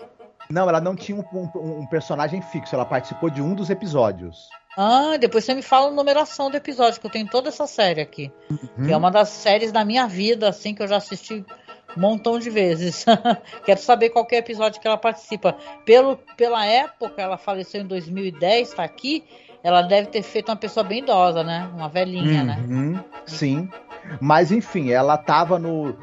[0.49, 4.49] Não, ela não tinha um, um- um personagem fixo, ela participou de um dos episódios.
[4.77, 8.01] Ah, depois você me fala a numeração do episódio, que eu tenho toda essa série
[8.01, 8.29] aqui.
[8.49, 8.85] Uhum.
[8.85, 11.45] Que é uma das séries da minha vida, assim, que eu já assisti
[11.95, 13.05] um montão de vezes.
[13.65, 15.55] Quero saber qual que é o episódio que ela participa.
[15.85, 19.23] Pelo, pela época, ela faleceu em 2010, tá aqui.
[19.63, 21.69] Ela deve ter feito uma pessoa bem idosa, né?
[21.75, 22.57] Uma velhinha, né?
[22.67, 23.69] Uhum, Sim.
[24.19, 25.95] Mas enfim, ela tava no.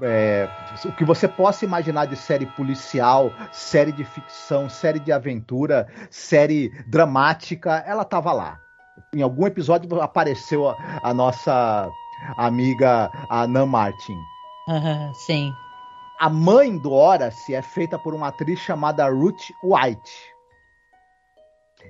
[0.00, 0.48] é,
[0.84, 6.70] o que você possa imaginar de série policial, série de ficção, série de aventura, série
[6.86, 8.58] dramática, ela tava lá.
[9.14, 11.88] Em algum episódio apareceu a, a nossa
[12.36, 14.16] amiga a Nan Martin.
[15.14, 15.52] Sim.
[16.18, 20.12] A mãe do Horace é feita por uma atriz chamada Ruth White.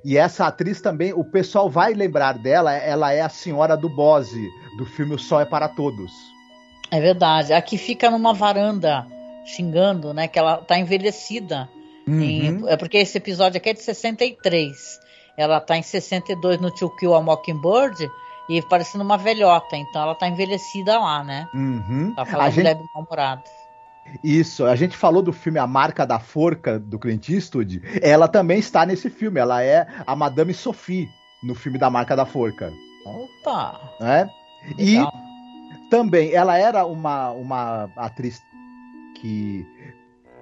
[0.04, 4.50] E essa atriz também, o pessoal vai lembrar dela, ela é a senhora do Bose,
[4.76, 6.10] do filme O Sol é para Todos.
[6.90, 7.52] É verdade.
[7.52, 9.06] Aqui fica numa varanda
[9.46, 10.26] xingando, né?
[10.26, 11.68] Que ela tá envelhecida.
[12.06, 12.68] Em- Uhum.
[12.68, 15.00] é porque esse episódio aqui é de 63.
[15.36, 18.10] Ela tá em 62 no To Kill a Mockingbird
[18.48, 19.76] e parecendo uma velhota.
[19.76, 21.48] Então ela tá envelhecida lá, né?
[21.54, 22.12] Uhum.
[22.14, 23.42] Tá falando A de gente, mal-humorada.
[24.22, 27.82] isso, a gente falou do filme A Marca da Forca, do Clint Eastwood.
[28.02, 31.08] Ela também está nesse filme, ela é a Madame Sophie
[31.42, 32.72] no filme da Marca da Forca.
[33.06, 33.80] Opa!
[34.00, 34.28] Né?
[34.78, 34.98] E
[35.90, 38.42] também, ela era uma, uma atriz
[39.20, 39.66] que,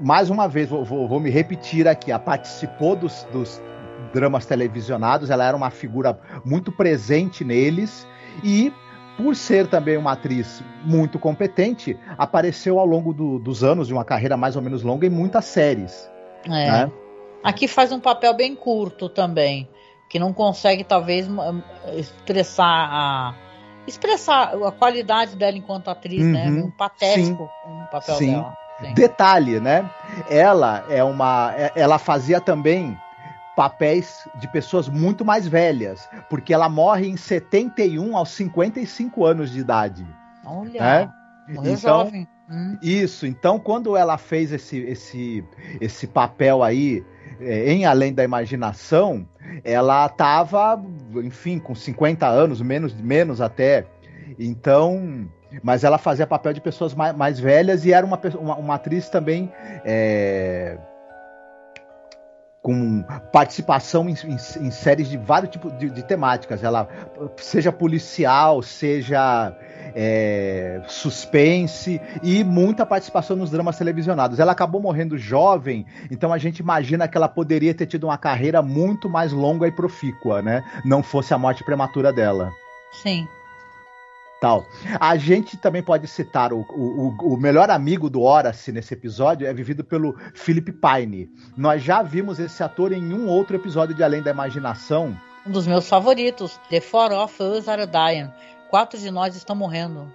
[0.00, 3.60] mais uma vez, vou, vou- vou me repetir aqui, ela participou dos, dos
[4.12, 8.06] dramas televisionados, ela era uma figura muito presente neles
[8.44, 8.72] e,
[9.16, 14.04] por ser também uma atriz muito competente, apareceu ao longo do- dos anos de uma
[14.04, 16.10] carreira mais ou menos longa em muitas séries.
[16.44, 16.48] É.
[16.70, 16.92] né?
[17.44, 19.68] Aqui faz um papel bem curto também,
[20.08, 21.28] que não consegue talvez
[21.96, 23.34] expressar a
[23.86, 26.48] expressar a qualidade dela enquanto atriz, né?
[26.48, 26.66] Uhum.
[26.66, 28.30] Um patético um papel Sim.
[28.32, 28.54] dela.
[28.80, 28.94] Sim.
[28.94, 29.88] Detalhe, né?
[30.30, 31.52] Ela é uma.
[31.56, 32.96] é- Ela fazia também
[33.56, 39.60] papéis de pessoas muito mais velhas, porque ela morre em 71 aos 55 anos de
[39.60, 40.06] idade.
[40.44, 41.12] Olha, né?
[41.48, 42.28] Então, jovem.
[42.50, 42.76] Hum.
[42.82, 45.44] Isso, então quando ela fez esse, esse,
[45.80, 47.04] esse papel aí
[47.40, 49.26] é, em Além da Imaginação,
[49.64, 50.82] ela estava,
[51.16, 53.86] enfim, com 50 anos, menos, menos até.
[54.38, 55.28] Então,
[55.62, 59.08] mas ela fazia papel de pessoas mais, mais velhas e era uma, uma, uma atriz
[59.08, 59.52] também
[59.84, 60.78] é,
[62.62, 66.62] com participação em, em- em séries de vários tipos de, de temáticas.
[66.62, 66.88] Ela
[67.36, 69.52] seja policial, seja
[69.94, 74.38] é, suspense e muita participação nos dramas televisionados.
[74.38, 78.62] Ela acabou morrendo jovem, então a gente imagina que ela poderia ter tido uma carreira
[78.62, 80.62] muito mais longa e profícua, né?
[80.84, 82.50] Não fosse a morte prematura dela.
[83.02, 83.26] Sim.
[84.42, 84.66] Tal.
[84.98, 89.54] A gente também pode citar o, o, o melhor amigo do Horace nesse episódio é
[89.54, 91.30] vivido pelo Philip Pine.
[91.56, 95.16] Nós já vimos esse ator em um outro episódio de Além da Imaginação.
[95.46, 98.32] Um dos meus favoritos, The Four of Us Are Dying.
[98.68, 100.12] Quatro de nós estão morrendo.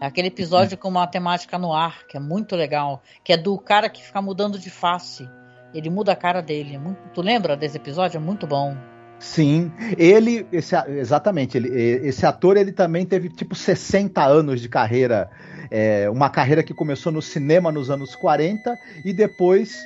[0.00, 3.58] É aquele episódio com uma temática no ar, que é muito legal, que é do
[3.58, 5.28] cara que fica mudando de face.
[5.74, 6.80] Ele muda a cara dele.
[7.12, 8.16] Tu lembra desse episódio?
[8.16, 8.74] É muito bom.
[9.20, 15.28] Sim, ele, esse, exatamente, ele, esse ator ele também teve tipo 60 anos de carreira,
[15.70, 19.76] é, uma carreira que começou no cinema nos anos 40 e depois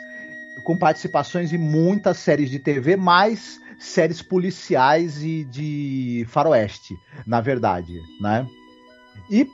[0.64, 6.95] com participações em muitas séries de TV, mais séries policiais e de faroeste,
[7.27, 8.47] na verdade, né?
[9.31, 9.49] E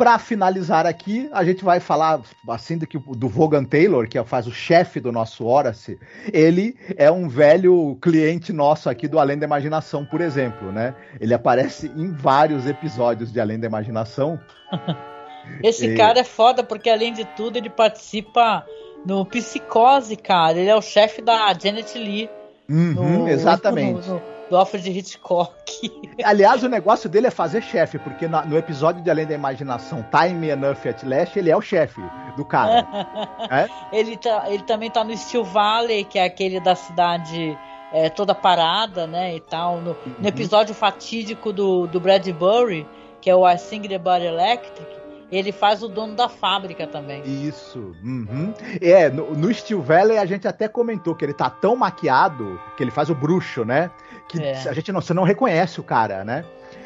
[0.00, 4.46] para finalizar aqui, a gente vai falar assim do, que, do Vaughan Taylor, que faz
[4.46, 5.98] o chefe do nosso Horace.
[6.32, 10.94] Ele é um velho cliente nosso aqui do Além da Imaginação, por exemplo, né?
[11.20, 14.40] Ele aparece em vários episódios de Além da Imaginação.
[15.62, 18.64] Esse E- cara é foda porque, além de tudo, ele participa
[19.04, 20.56] no Psicose, cara.
[20.56, 22.30] Ele é o chefe da Janet Lee.
[22.70, 24.08] Uhum, no- exatamente.
[24.08, 25.54] no- no- do Alfred Hitchcock.
[26.24, 30.04] Aliás, o negócio dele é fazer chefe, porque na- no episódio de Além da Imaginação,
[30.10, 32.00] Time Enough at Last, ele é o chefe
[32.36, 32.86] do cara.
[33.92, 37.56] Ele, tá, ele também tá no Steel Valley, que é aquele da cidade
[37.92, 39.34] é, toda parada, né?
[39.34, 39.80] E tal.
[39.80, 42.86] No, no episódio fatídico do, do Bradbury,
[43.20, 47.22] que é o I Sing the Bar Electric, ele faz o dono da fábrica também.
[47.24, 47.94] Isso.
[48.02, 48.52] uhum.
[48.80, 52.82] É, no, no Steel Valley a gente até comentou que ele tá tão maquiado que
[52.82, 53.90] ele faz o bruxo, né?
[54.30, 54.68] Que É.
[54.68, 56.44] a gente não, você não reconhece o cara, né?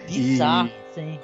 [0.09, 1.21] Bizarro, sim.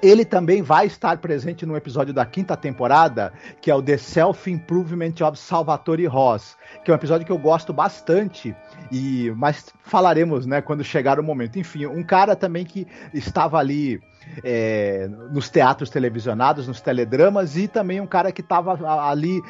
[0.00, 4.48] Ele também vai estar presente no episódio da quinta temporada, que é o The Self
[4.48, 8.54] Improvement of Salvatore Ross, que é um episódio que eu gosto bastante,
[8.92, 11.58] e mas falaremos, né, quando chegar o momento.
[11.58, 14.00] Enfim, um cara também que estava ali
[14.44, 18.78] é, nos teatros televisionados, nos teledramas, e também um cara que estava
[19.10, 19.42] ali.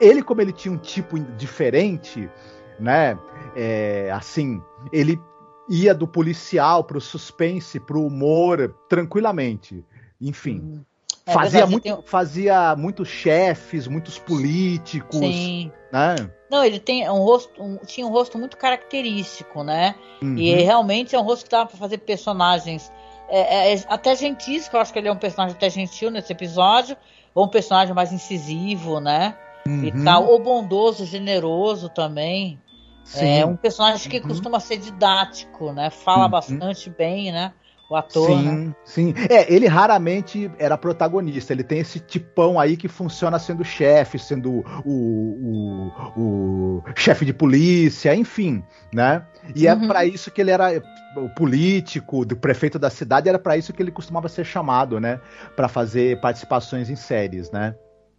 [0.00, 2.30] Ele, como ele tinha um tipo diferente,
[2.78, 3.18] né?
[3.54, 5.20] É, assim, ele
[5.68, 9.84] ia do policial pro suspense, pro humor, tranquilamente.
[10.20, 10.60] Enfim.
[10.60, 10.84] Hum.
[11.26, 12.02] É fazia, muito, tem...
[12.04, 15.20] fazia muitos chefes, muitos políticos.
[15.20, 15.70] Sim.
[15.92, 16.16] Né?
[16.50, 19.94] Não, ele tem um rosto, um, tinha um rosto muito característico, né?
[20.20, 20.36] Uhum.
[20.36, 22.90] E realmente é um rosto que dava para fazer personagens
[23.28, 26.32] é, é, até gentis, que eu acho que ele é um personagem até gentil nesse
[26.32, 26.96] episódio,
[27.32, 29.36] ou um personagem mais incisivo, né?
[29.66, 29.84] Uhum.
[29.84, 32.58] E tal, ou bondoso, generoso também.
[33.04, 33.40] Sim.
[33.40, 34.28] É um personagem que uhum.
[34.28, 35.90] costuma ser didático, né?
[35.90, 36.30] Fala uhum.
[36.30, 37.52] bastante bem, né?
[37.90, 38.28] O ator.
[38.28, 38.74] Sim, né?
[38.84, 39.14] sim.
[39.28, 41.52] É, ele raramente era protagonista.
[41.52, 47.32] Ele tem esse tipão aí que funciona sendo chefe, sendo o, o, o chefe de
[47.32, 48.62] polícia, enfim,
[48.94, 49.26] né?
[49.56, 49.84] E é uhum.
[49.84, 50.80] é para isso que ele era
[51.16, 55.20] o político, do prefeito da cidade, era para isso que ele costumava ser chamado, né?
[55.56, 57.74] Para fazer participações em séries, né?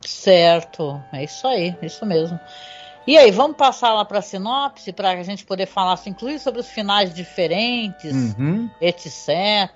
[0.05, 2.37] Certo, é isso aí, é isso mesmo.
[3.07, 6.39] E aí, vamos passar lá para a sinopse para a gente poder falar, assim, inclusive
[6.39, 8.69] sobre os finais diferentes, uhum.
[8.79, 9.27] etc,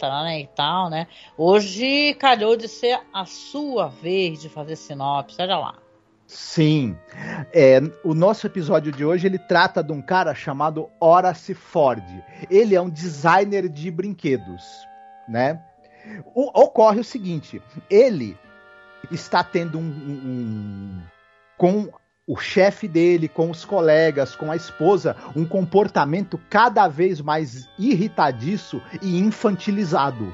[0.01, 1.07] né, e tal, né?
[1.35, 5.75] Hoje calhou de ser a sua vez de fazer sinopse, olha lá.
[6.27, 6.97] Sim.
[7.53, 12.03] É, o nosso episódio de hoje ele trata de um cara chamado Horace Ford.
[12.49, 14.63] Ele é um designer de brinquedos,
[15.27, 15.61] né?
[16.33, 18.37] O, ocorre o seguinte: ele
[19.11, 21.01] está tendo um, um, um
[21.57, 21.89] com
[22.27, 28.81] o chefe dele, com os colegas, com a esposa, um comportamento cada vez mais irritadiço
[29.01, 30.33] e infantilizado.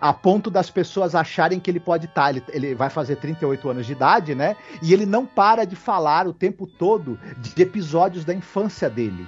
[0.00, 2.24] A ponto das pessoas acharem que ele pode estar.
[2.24, 4.56] Tá, ele, ele, vai fazer 38 anos de idade, né?
[4.82, 9.26] E ele não para de falar o tempo todo de episódios da infância dele.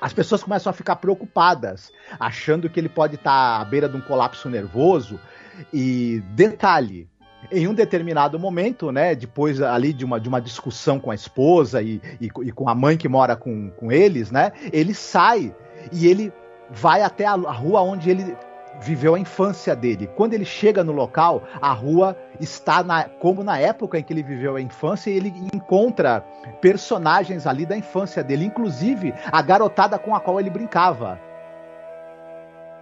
[0.00, 3.96] As pessoas começam a ficar preocupadas, achando que ele pode estar tá à beira de
[3.96, 5.18] um colapso nervoso.
[5.72, 7.08] E detalhe,
[7.52, 11.82] em um determinado momento, né, depois ali de uma, de uma discussão com a esposa
[11.82, 15.54] e, e, e com a mãe que mora com, com eles, né, ele sai
[15.92, 16.32] e ele
[16.70, 18.36] vai até a, a rua onde ele
[18.80, 20.08] viveu a infância dele.
[20.16, 24.22] Quando ele chega no local, a rua está na, como na época em que ele
[24.22, 26.24] viveu a infância e ele encontra
[26.60, 31.20] personagens ali da infância dele, inclusive a garotada com a qual ele brincava.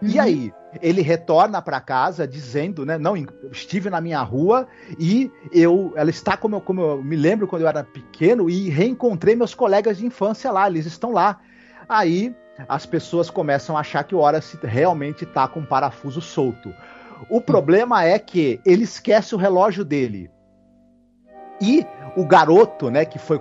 [0.00, 0.08] Uhum.
[0.08, 3.14] E aí, ele retorna para casa dizendo, né, não,
[3.50, 7.62] estive na minha rua e eu, ela está como eu, como eu me lembro quando
[7.62, 11.40] eu era pequeno e reencontrei meus colegas de infância lá, eles estão lá.
[11.88, 12.34] Aí
[12.68, 16.72] as pessoas começam a achar que o Horace realmente está com um parafuso solto.
[17.28, 20.30] O problema é que ele esquece o relógio dele.
[21.60, 23.40] E o garoto, né, que foi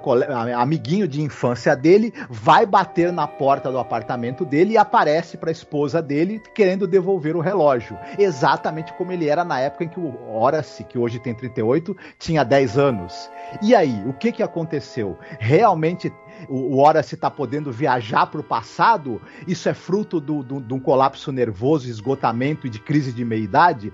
[0.55, 5.51] amiguinho de infância dele, vai bater na porta do apartamento dele e aparece para a
[5.51, 10.13] esposa dele querendo devolver o relógio, exatamente como ele era na época em que o
[10.31, 13.29] Horace, que hoje tem 38, tinha 10 anos.
[13.61, 15.17] E aí, o que que aconteceu?
[15.39, 16.13] Realmente
[16.47, 19.21] o, Horace está podendo viajar para o passado?
[19.47, 23.91] Isso é fruto de um colapso nervoso, esgotamento e de crise de meia-idade?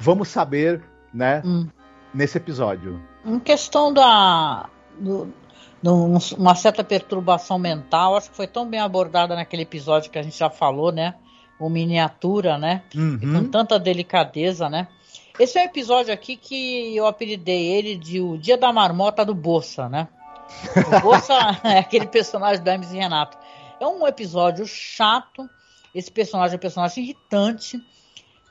[0.00, 1.66] Vamos saber, né, hum.
[2.12, 3.00] Nesse episódio.
[3.24, 4.68] Em questão da.
[4.98, 5.32] Do,
[6.36, 10.36] uma certa perturbação mental, acho que foi tão bem abordada naquele episódio que a gente
[10.36, 11.14] já falou, né?
[11.58, 12.82] O miniatura, né?
[12.94, 13.18] Uhum.
[13.20, 14.88] com tanta delicadeza, né?
[15.38, 19.34] Esse é um episódio aqui que eu apelidei ele de O Dia da Marmota do
[19.34, 20.08] Bolsa, né?
[20.74, 23.38] O Bolsa é aquele personagem do Hermes e Renato.
[23.80, 25.48] É um episódio chato.
[25.94, 27.80] Esse personagem é um personagem irritante.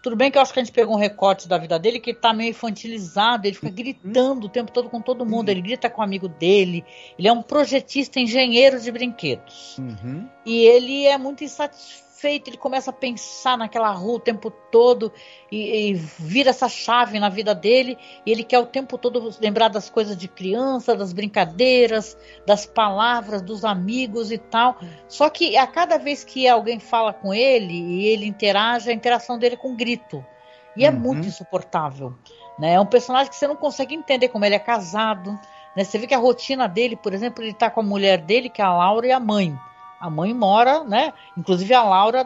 [0.01, 2.11] Tudo bem que eu acho que a gente pegou um recorte da vida dele que
[2.11, 5.89] ele tá meio infantilizado, ele fica gritando o tempo todo com todo mundo, ele grita
[5.89, 6.85] com o amigo dele.
[7.17, 9.77] Ele é um projetista engenheiro de brinquedos.
[9.77, 10.27] Uhum.
[10.45, 15.11] E ele é muito insatisfeito feito, ele começa a pensar naquela rua o tempo todo
[15.51, 19.67] e, e, vira essa chave na vida dele e ele quer o tempo todo lembrar
[19.67, 24.77] das coisas de criança, das brincadeiras, das palavras, dos amigos e tal.
[25.07, 29.37] Só que a cada vez que alguém fala com ele e ele interage, a interação
[29.37, 30.25] dele é com grito.
[30.75, 30.99] E é uhum.
[30.99, 32.13] muito insuportável.
[32.59, 32.73] Né?
[32.73, 35.31] É um personagem que você não consegue entender como ele é casado.
[35.75, 35.83] Né?
[35.83, 38.61] Você vê que a rotina dele, por exemplo, ele está com a mulher dele, que
[38.61, 39.57] é a Laura, e a mãe.
[39.99, 41.13] A mãe mora, né?
[41.35, 42.25] Inclusive a Laura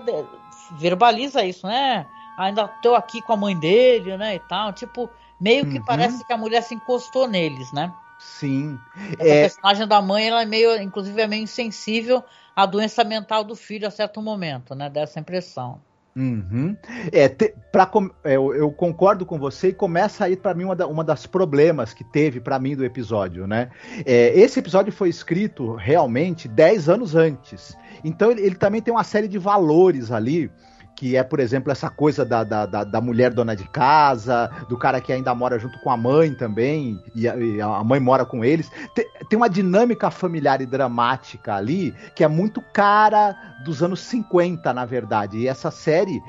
[0.71, 2.05] verbaliza isso, né?
[2.37, 4.35] Ainda tô aqui com a mãe dele, né?
[4.35, 4.73] E tal.
[4.73, 5.85] Tipo, meio que uhum.
[5.85, 7.93] parece que a mulher se encostou neles, né?
[8.19, 8.79] Sim.
[9.17, 9.41] Essa é...
[9.41, 12.23] personagem da mãe, ela é meio, inclusive, é meio insensível
[12.55, 14.89] à doença mental do filho a certo momento, né?
[14.89, 15.81] Dessa impressão.
[16.15, 16.75] Uhum.
[17.11, 17.89] É, te, pra,
[18.25, 21.25] é, eu, eu, concordo com você e começa aí para mim uma, da, uma das
[21.25, 23.69] problemas que teve para mim do episódio, né?
[24.05, 27.77] É, esse episódio foi escrito realmente 10 anos antes.
[28.03, 30.51] Então ele, ele também tem uma série de valores ali
[30.95, 34.77] que é, por exemplo, essa coisa da, da, da, da, mulher dona de casa, do
[34.77, 38.25] cara que ainda mora junto com a mãe também, e a, e a mãe mora
[38.25, 38.69] com eles.
[38.93, 44.71] Tem, tem, uma dinâmica familiar e dramática ali que é muito cara dos anos 50,
[44.73, 45.37] na verdade.
[45.37, 46.21] E essa série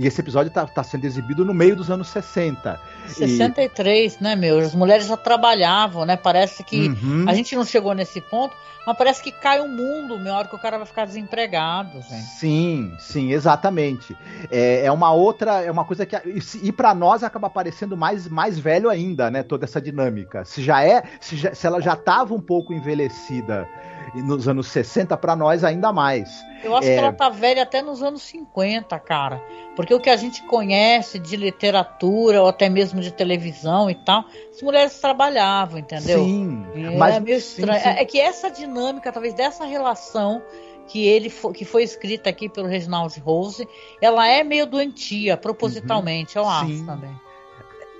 [0.00, 2.80] e esse episódio está tá sendo exibido no meio dos anos 60.
[3.06, 4.22] 63, e...
[4.22, 4.58] né, meu?
[4.58, 6.16] As mulheres já trabalhavam, né?
[6.16, 7.26] Parece que uhum.
[7.28, 10.54] a gente não chegou nesse ponto, mas parece que cai o mundo na hora que
[10.54, 12.24] o cara vai ficar desempregado, gente.
[12.38, 14.16] Sim, sim, exatamente.
[14.50, 18.26] É, é uma outra, é uma coisa que e, e para nós acaba parecendo mais,
[18.26, 19.42] mais velho ainda, né?
[19.42, 20.46] Toda essa dinâmica.
[20.46, 23.68] Se já é, se, já, se ela já estava um pouco envelhecida
[24.14, 26.28] nos anos 60, para nós ainda mais.
[26.62, 26.94] Eu acho é...
[26.94, 29.42] que ela tá velha até nos anos 50, cara.
[29.76, 34.24] Porque o que a gente conhece de literatura ou até mesmo de televisão e tal,
[34.50, 36.24] as mulheres trabalhavam, entendeu?
[36.24, 36.64] Sim.
[36.74, 37.78] É, mas, meio estranho.
[37.78, 37.96] Sim, sim.
[37.96, 40.42] É, é que essa dinâmica, talvez dessa relação
[40.86, 43.66] que ele que foi escrita aqui pelo Reginald Rose,
[44.00, 46.84] ela é meio doentia, propositalmente, uhum, eu acho sim.
[46.84, 47.29] também.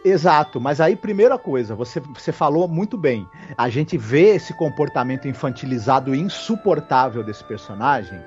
[0.04, 3.28] Exato, mas aí, primeira coisa, você, você falou muito bem.
[3.56, 8.18] A gente vê esse comportamento infantilizado e insuportável desse personagem,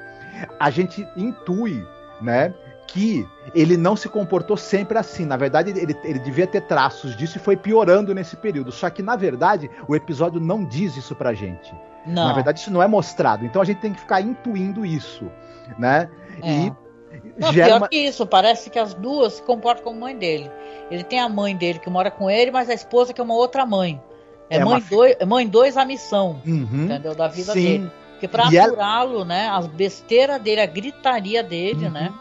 [0.59, 1.85] a gente intui,
[2.21, 2.53] né?
[2.87, 5.25] Que ele não se comportou sempre assim.
[5.25, 8.71] Na verdade, ele, ele devia ter traços disso e foi piorando nesse período.
[8.71, 11.73] Só que, na verdade, o episódio não diz isso pra gente.
[12.05, 12.27] Não.
[12.27, 13.45] Na verdade, isso não é mostrado.
[13.45, 15.31] Então a gente tem que ficar intuindo isso,
[15.79, 16.09] né?
[16.41, 16.51] É.
[16.51, 16.73] E
[17.37, 17.87] não, pior uma...
[17.87, 20.49] que isso, parece que as duas se comportam como mãe dele.
[20.89, 23.35] Ele tem a mãe dele que mora com ele, mas a esposa que é uma
[23.35, 24.01] outra mãe.
[24.49, 24.79] É, é mãe, uma...
[24.79, 27.15] dois, é mãe dois a missão, uhum, entendeu?
[27.15, 27.63] Da vida sim.
[27.63, 27.91] dele.
[28.11, 29.25] Porque pra apurá-lo, ela...
[29.25, 29.49] né?
[29.49, 31.91] As besteiras dele, a gritaria dele, uhum.
[31.91, 32.13] né?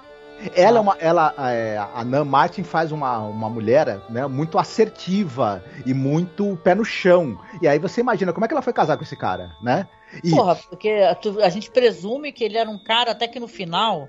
[0.57, 5.62] Ela, é uma, ela é, a Nan Martin faz uma, uma mulher né, muito assertiva
[5.87, 7.38] e muito pé no chão.
[7.61, 9.87] E aí você imagina como é que ela foi casar com esse cara, né?
[10.24, 10.31] E...
[10.31, 14.09] Porra, porque a, a gente presume que ele era um cara até que no final,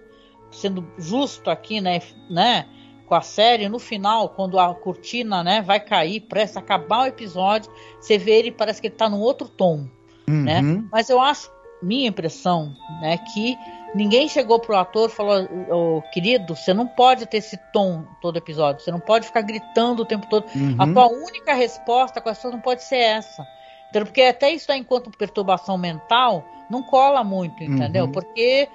[0.53, 2.65] sendo justo aqui, né, né?
[3.05, 7.71] com a série, no final, quando a cortina, né, vai cair, presta acabar o episódio,
[7.99, 9.87] você vê ele, parece que ele tá num outro tom,
[10.27, 10.61] né?
[10.61, 10.73] uhum.
[10.77, 10.83] né?
[10.91, 13.57] Mas eu acho, minha impressão, né, que
[13.93, 18.37] ninguém chegou pro ator e falou, oh, querido, você não pode ter esse tom todo
[18.37, 20.45] episódio, você não pode ficar gritando o tempo todo.
[20.55, 20.75] Uhum.
[20.79, 23.45] A tua única resposta com as pessoas não pode ser essa.
[23.89, 24.07] Entendeu?
[24.07, 28.05] Porque até isso aí, enquanto perturbação mental, não cola muito, entendeu?
[28.05, 28.11] Uhum.
[28.11, 28.67] Porque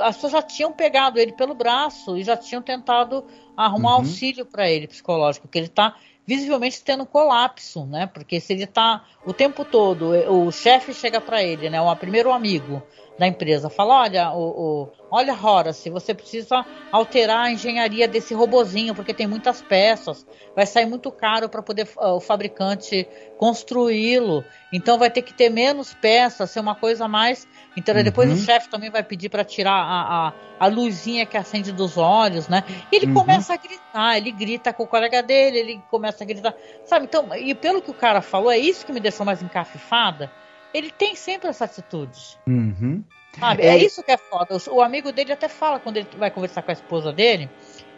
[0.00, 3.24] as pessoas já tinham pegado ele pelo braço e já tinham tentado
[3.56, 3.96] arrumar uhum.
[3.96, 8.06] auxílio para ele psicológico, porque ele está visivelmente tendo colapso, né?
[8.06, 11.80] Porque se ele está o tempo todo, o chefe chega para ele, né?
[11.80, 12.82] O primeiro amigo
[13.18, 18.94] da empresa fala, olha, o, o, olha Horace, você precisa alterar a engenharia desse robozinho
[18.94, 23.06] porque tem muitas peças, vai sair muito caro para poder uh, o fabricante
[23.38, 27.46] construí-lo, então vai ter que ter menos peças, ser uma coisa mais
[27.76, 28.02] então uhum.
[28.02, 31.96] depois o chefe também vai pedir para tirar a, a, a, luzinha que acende dos
[31.96, 32.64] olhos, né?
[32.90, 33.14] E ele uhum.
[33.14, 37.06] começa a gritar, ele grita com o colega dele, ele começa a gritar, sabe?
[37.06, 40.30] Então, e pelo que o cara falou, é isso que me deixou mais encafifada.
[40.72, 42.38] Ele tem sempre essa atitude.
[42.46, 43.02] Uhum.
[43.38, 43.62] Sabe?
[43.62, 43.68] É...
[43.68, 44.56] é isso que é foda.
[44.70, 47.50] O, amigo dele até fala quando ele vai conversar com a esposa dele,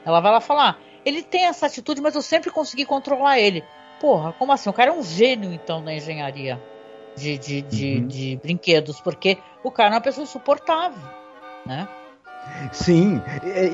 [0.04, 3.64] ela vai lá falar: ele tem essa atitude, mas eu sempre consegui controlar ele.
[4.00, 4.68] Porra, como assim?
[4.68, 6.60] O cara é um gênio, então, na engenharia
[7.16, 8.06] de, de, de, uhum.
[8.06, 11.02] de brinquedos, porque o cara é uma pessoa insuportável,
[11.64, 11.88] né?
[12.72, 13.22] Sim,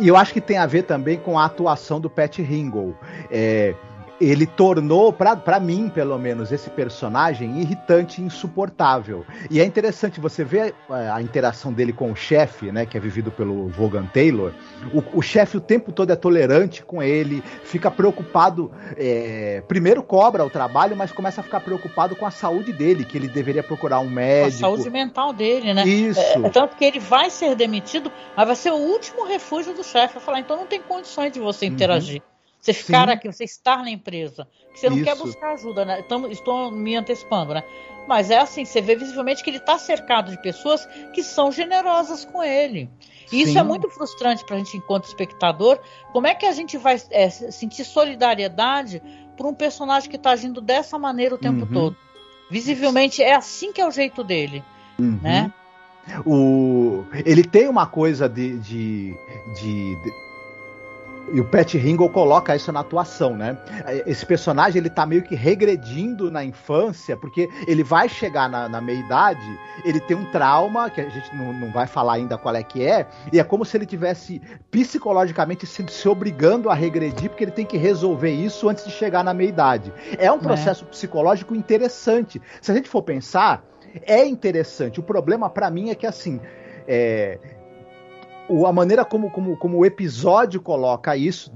[0.00, 2.96] e eu acho que tem a ver também com a atuação do Pat Ringle.
[3.30, 3.74] É,
[4.20, 9.24] ele tornou, para mim, pelo menos, esse personagem irritante e insuportável.
[9.50, 13.00] E é interessante você ver a, a interação dele com o chefe, né, que é
[13.00, 14.52] vivido pelo Vaughan Taylor.
[14.92, 18.70] O, o chefe o tempo todo é tolerante com ele, fica preocupado.
[18.96, 23.16] É, primeiro cobra o trabalho, mas começa a ficar preocupado com a saúde dele, que
[23.16, 24.66] ele deveria procurar um médico.
[24.66, 25.84] A saúde mental dele, né?
[25.86, 26.20] Isso.
[26.20, 29.82] É, é tanto que ele vai ser demitido, mas vai ser o último refúgio do
[29.82, 30.14] chefe.
[30.14, 31.72] Vai falar, então não tem condições de você uhum.
[31.72, 32.20] interagir.
[32.22, 32.29] Uhum.
[32.60, 33.14] Você ficar Sim.
[33.14, 34.46] aqui, você estar na empresa.
[34.72, 35.04] Que você não Isso.
[35.04, 36.02] quer buscar ajuda, né?
[36.04, 37.64] Então, estou me antecipando, né?
[38.06, 42.24] Mas é assim, você vê visivelmente que ele está cercado de pessoas que são generosas
[42.24, 42.88] com ele.
[43.32, 45.78] E isso é muito frustrante para a gente, enquanto espectador.
[46.12, 49.00] Como é que a gente vai é, sentir solidariedade
[49.36, 51.72] por um personagem que está agindo dessa maneira o tempo uhum.
[51.72, 51.96] todo?
[52.50, 54.64] Visivelmente é assim que é o jeito dele,
[54.98, 55.18] uhum.
[55.22, 55.52] né?
[56.26, 57.04] O...
[57.24, 59.14] Ele tem uma coisa de, de,
[59.54, 60.12] de, de
[61.32, 63.56] E o Pat Ringle coloca isso na atuação, né?
[64.06, 68.80] Esse personagem ele tá meio que regredindo na infância, porque ele vai chegar na, na
[68.80, 69.40] meia-idade,
[69.84, 72.84] ele tem um trauma, que a gente não, não vai falar ainda qual é que
[72.84, 77.52] é, e é como se ele tivesse psicologicamente se, se obrigando a regredir, porque ele
[77.52, 79.92] tem que resolver isso antes de chegar na meia-idade.
[80.18, 80.40] É um é.
[80.40, 80.88] processo é.
[80.88, 82.42] psicológico interessante.
[82.60, 83.64] Se a gente for pensar,
[84.02, 84.98] é interessante.
[84.98, 86.40] O problema para mim é que assim.
[86.88, 87.38] É,
[88.50, 91.52] o, a maneira como, como, como o episódio coloca isso.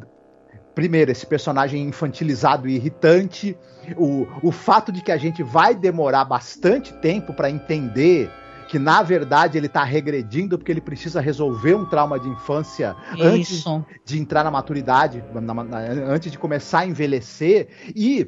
[0.74, 3.56] Primeiro, esse personagem infantilizado e irritante.
[3.96, 8.30] O, o fato de que a gente vai demorar bastante tempo para entender
[8.68, 13.68] que na verdade ele está regredindo porque ele precisa resolver um trauma de infância Isso.
[13.68, 18.26] antes de entrar na maturidade, na, na, antes de começar a envelhecer e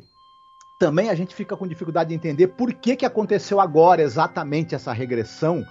[0.78, 4.92] também a gente fica com dificuldade de entender por que, que aconteceu agora exatamente essa
[4.92, 5.64] regressão.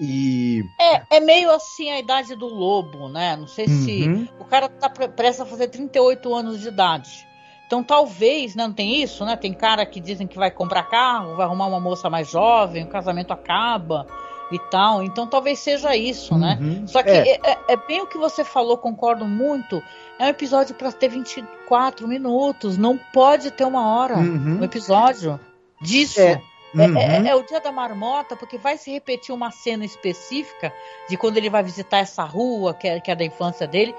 [0.00, 0.64] E.
[0.80, 3.36] É, é meio assim a idade do lobo, né?
[3.36, 4.08] Não sei se.
[4.08, 4.28] Uhum.
[4.38, 7.26] O cara tá prestes a fazer 38 anos de idade.
[7.66, 9.36] Então talvez, né, não tem isso, né?
[9.36, 12.88] Tem cara que dizem que vai comprar carro, vai arrumar uma moça mais jovem, o
[12.88, 14.06] casamento acaba
[14.52, 15.02] e tal.
[15.02, 16.58] Então talvez seja isso, né?
[16.60, 16.80] uhum.
[16.80, 16.86] né?
[16.86, 17.40] Só que é.
[17.44, 17.76] É, é.
[17.76, 19.82] bem o que você falou, concordo muito.
[20.18, 24.60] É um episódio para ter 24 minutos, não pode ter uma hora uhum.
[24.60, 25.38] um episódio
[25.80, 26.20] disso.
[26.20, 26.40] É.
[26.74, 26.98] É, é, uhum.
[26.98, 30.72] É, é, o dia da marmota, porque vai se repetir uma cena específica
[31.08, 33.94] de quando ele vai visitar essa rua, que é, que é da infância dele,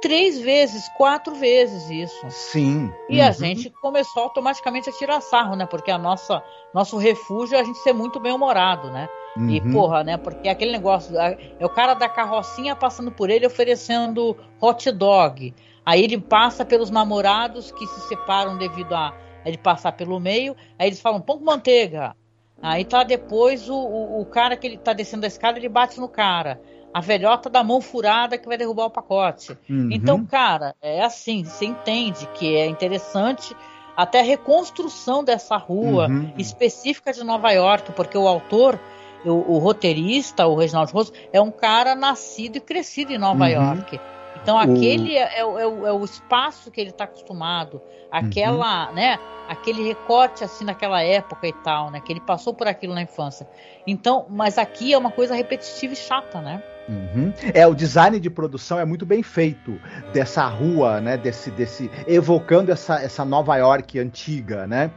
[0.00, 2.30] três vezes, quatro vezes isso.
[2.30, 2.92] Sim.
[3.08, 3.26] E uhum.
[3.26, 5.66] a gente começou automaticamente a tirar sarro, né?
[5.66, 9.08] Porque a nossa nosso refúgio é a gente ser muito bem humorado, né?
[9.36, 9.50] Uhum.
[9.50, 10.16] E, porra, né?
[10.16, 11.16] Porque aquele negócio.
[11.18, 15.54] É o cara da carrocinha passando por ele oferecendo hot dog.
[15.84, 19.14] Aí ele passa pelos namorados que se separam devido a
[19.48, 20.56] ele passar pelo meio.
[20.78, 22.14] Aí eles falam, pão com manteiga.
[22.60, 26.00] Aí tá depois o, o, o cara que ele tá descendo a escada, ele bate
[26.00, 26.60] no cara.
[26.92, 29.56] A velhota da mão furada que vai derrubar o pacote.
[29.68, 29.90] Uhum.
[29.92, 33.54] Então, cara, é assim, você entende que é interessante
[33.96, 36.32] até a reconstrução dessa rua uhum.
[36.38, 38.78] específica de Nova York, porque o autor
[39.24, 43.50] o, o roteirista, o Reginaldo Rosso, é um cara nascido e crescido em Nova uhum.
[43.50, 44.00] York.
[44.42, 47.80] Então aquele é, é, é, o, é, o, espaço que ele está acostumado,
[48.10, 48.94] aquela, uhum.
[48.94, 49.18] né,
[49.48, 53.48] aquele recorte assim naquela época e tal, né, que ele passou por aquilo na infância.
[53.86, 56.62] Então, mas aqui é uma coisa repetitiva e chata, né?
[56.88, 57.34] Uhum.
[57.52, 59.78] É, o design de produção é muito bem feito
[60.12, 61.18] dessa rua, né?
[61.18, 64.90] Desse, desse evocando essa, essa Nova York antiga, né?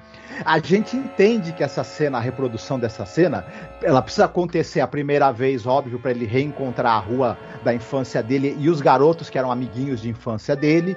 [0.45, 3.45] A gente entende que essa cena, a reprodução dessa cena,
[3.83, 8.55] ela precisa acontecer a primeira vez, óbvio, para ele reencontrar a rua da infância dele
[8.57, 10.95] e os garotos que eram amiguinhos de infância dele.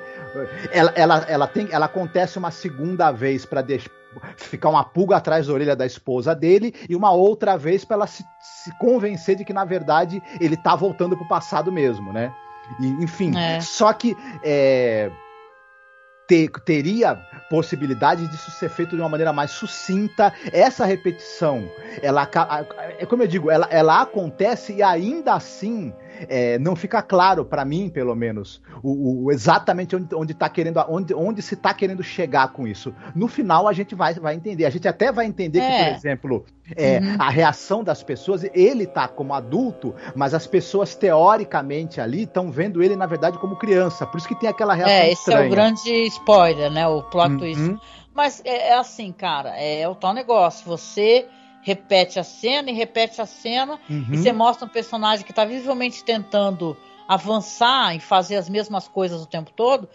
[0.71, 3.91] Ela, ela, ela, tem, ela acontece uma segunda vez para deixar
[4.37, 8.07] ficar uma pulga atrás da orelha da esposa dele e uma outra vez para ela
[8.07, 12.33] se, se, convencer de que na verdade ele tá voltando pro passado mesmo, né?
[12.81, 13.61] E, enfim, é.
[13.61, 15.11] só que é,
[16.27, 17.17] ter, teria
[17.51, 20.33] possibilidade disso ser feito de uma maneira mais sucinta.
[20.53, 21.69] Essa repetição,
[22.03, 22.29] ela
[22.99, 25.93] é como eu digo, ela, ela acontece e ainda assim
[26.29, 30.85] é, não fica claro para mim, pelo menos, o, o exatamente onde, onde tá querendo,
[30.89, 32.95] onde, onde se está querendo chegar com isso.
[33.15, 34.65] No final a gente vai, vai entender.
[34.65, 35.79] A gente até vai entender é.
[35.79, 36.47] que, por exemplo,
[36.77, 37.17] é, uhum.
[37.19, 42.83] a reação das pessoas, ele tá como adulto, mas as pessoas teoricamente ali estão vendo
[42.83, 44.07] ele na verdade como criança.
[44.07, 45.45] Por isso que tem aquela reação É, esse estranha.
[45.45, 46.87] é o grande spoiler, né?
[46.87, 47.39] O plot uhum.
[47.39, 47.77] twist.
[48.15, 50.65] Mas é, é assim, cara, é o tal negócio.
[50.67, 51.27] Você
[51.65, 54.07] repete a cena e repete a cena uhum.
[54.13, 56.77] e você mostra um personagem que está visivelmente tentando
[57.09, 59.89] avançar e fazer as mesmas coisas o tempo todo,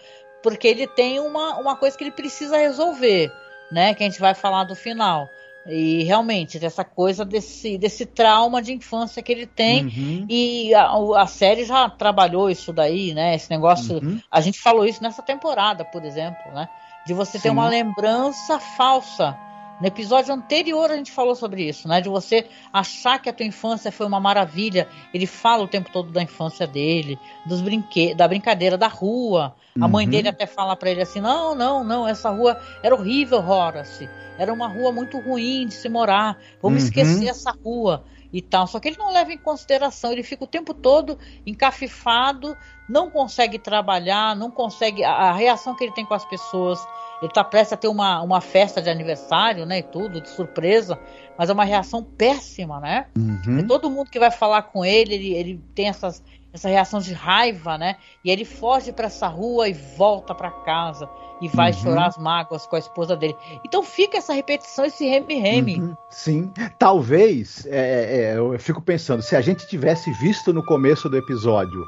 [0.43, 3.32] porque ele tem uma, uma coisa que ele precisa resolver,
[3.72, 3.93] né?
[3.93, 5.28] Que a gente vai falar do final.
[5.67, 9.86] E realmente, dessa coisa desse, desse trauma de infância que ele tem.
[9.86, 10.26] Uhum.
[10.30, 13.36] E a, a, série já trabalhou isso daí, né?
[13.36, 13.97] Esse negócio.
[13.97, 14.20] Uhum.
[14.32, 16.67] A gente falou isso nessa temporada, por exemplo, né?
[17.05, 17.43] De você Sim.
[17.43, 19.38] ter uma lembrança falsa
[19.80, 22.01] no episódio anterior a gente falou sobre isso, né?
[22.01, 24.88] De você achar que a tua infância foi uma maravilha.
[25.13, 29.55] Ele fala o tempo todo da infância dele, dos brinquedos, da brincadeira da rua.
[29.77, 29.86] Uhum.
[29.86, 30.11] A mãe uhum.
[30.11, 34.09] dele até fala para ele assim: "Não, não, não, essa rua era horrível, Horace.
[34.38, 36.38] Era uma rua muito ruim de se morar.
[36.61, 36.88] Vamos uhum.
[36.88, 38.67] esquecer essa rua." e tal.
[38.67, 42.55] Só que ele não leva em consideração, ele fica o tempo todo encafifado,
[42.89, 45.03] não consegue trabalhar, não consegue.
[45.03, 46.79] A, a reação que ele tem com as pessoas
[47.21, 49.79] ele tá prestes a ter uma, uma festa de aniversário, né?
[49.79, 50.97] E tudo, de surpresa.
[51.37, 53.07] Mas é uma reação péssima, né?
[53.17, 53.65] Uhum.
[53.67, 56.23] todo mundo que vai falar com ele, ele, ele tem essas,
[56.53, 57.97] essa reação de raiva, né?
[58.23, 61.09] E ele foge para essa rua e volta para casa
[61.41, 61.77] e vai uhum.
[61.77, 63.35] chorar as mágoas com a esposa dele.
[63.65, 65.79] Então fica essa repetição, esse reme-reme.
[65.79, 65.97] Uhum.
[66.09, 71.17] Sim, talvez, é, é, eu fico pensando, se a gente tivesse visto no começo do
[71.17, 71.85] episódio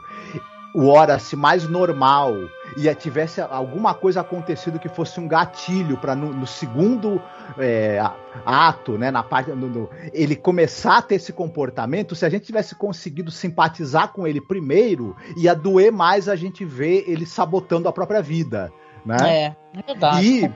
[0.73, 2.35] o Horace mais normal
[2.77, 7.21] e tivesse alguma coisa acontecido que fosse um gatilho para no, no, segundo
[7.57, 8.01] é,
[8.45, 12.45] ato, né, na parte no, no, ele começar a ter esse comportamento, se a gente
[12.45, 17.93] tivesse conseguido simpatizar com ele primeiro, ia doer mais a gente ver ele sabotando a
[17.93, 18.71] própria vida.
[19.05, 19.17] Né?
[19.21, 20.51] É, é verdade.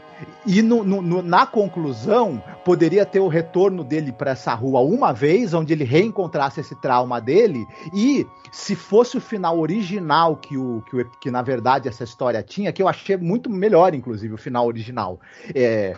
[0.45, 5.11] E, e no, no, na conclusão, poderia ter o retorno dele para essa rua uma
[5.11, 10.83] vez, onde ele reencontrasse esse trauma dele, e se fosse o final original que, o,
[10.89, 14.37] que, o, que na verdade essa história tinha, que eu achei muito melhor, inclusive, o
[14.37, 15.19] final original.
[15.53, 15.95] É,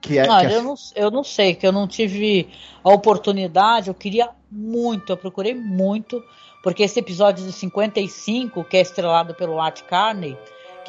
[0.00, 0.56] que é, que é...
[0.56, 2.48] eu, não, eu não sei, que eu não tive
[2.82, 6.22] a oportunidade, eu queria muito, eu procurei muito,
[6.62, 10.36] porque esse episódio de 55, que é estrelado pelo Art Carney,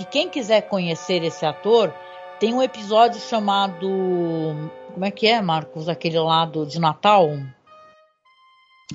[0.02, 1.94] que quem quiser conhecer esse ator,
[2.40, 3.88] tem um episódio chamado.
[4.94, 5.88] Como é que é, Marcos?
[5.88, 7.30] Aquele lado de Natal?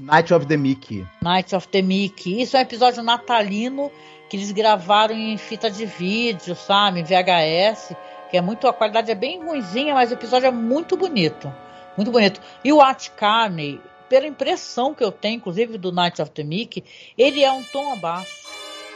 [0.00, 1.06] Night of the Mickey.
[1.22, 2.42] Night of the Mickey.
[2.42, 3.90] Isso é um episódio natalino
[4.28, 7.00] que eles gravaram em fita de vídeo, sabe?
[7.00, 7.94] Em VHS.
[8.30, 8.66] Que é muito.
[8.66, 11.52] A qualidade é bem ruimzinha, mas o episódio é muito bonito.
[11.96, 12.40] Muito bonito.
[12.64, 16.84] E o Art Carney, pela impressão que eu tenho, inclusive do Night of the Mickey,
[17.16, 18.44] ele é um tom abaixo.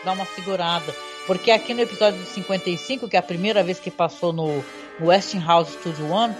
[0.04, 1.09] Dá uma segurada.
[1.30, 4.64] Porque aqui no episódio 55, que é a primeira vez que passou no,
[5.00, 6.34] Westinghouse Studio One,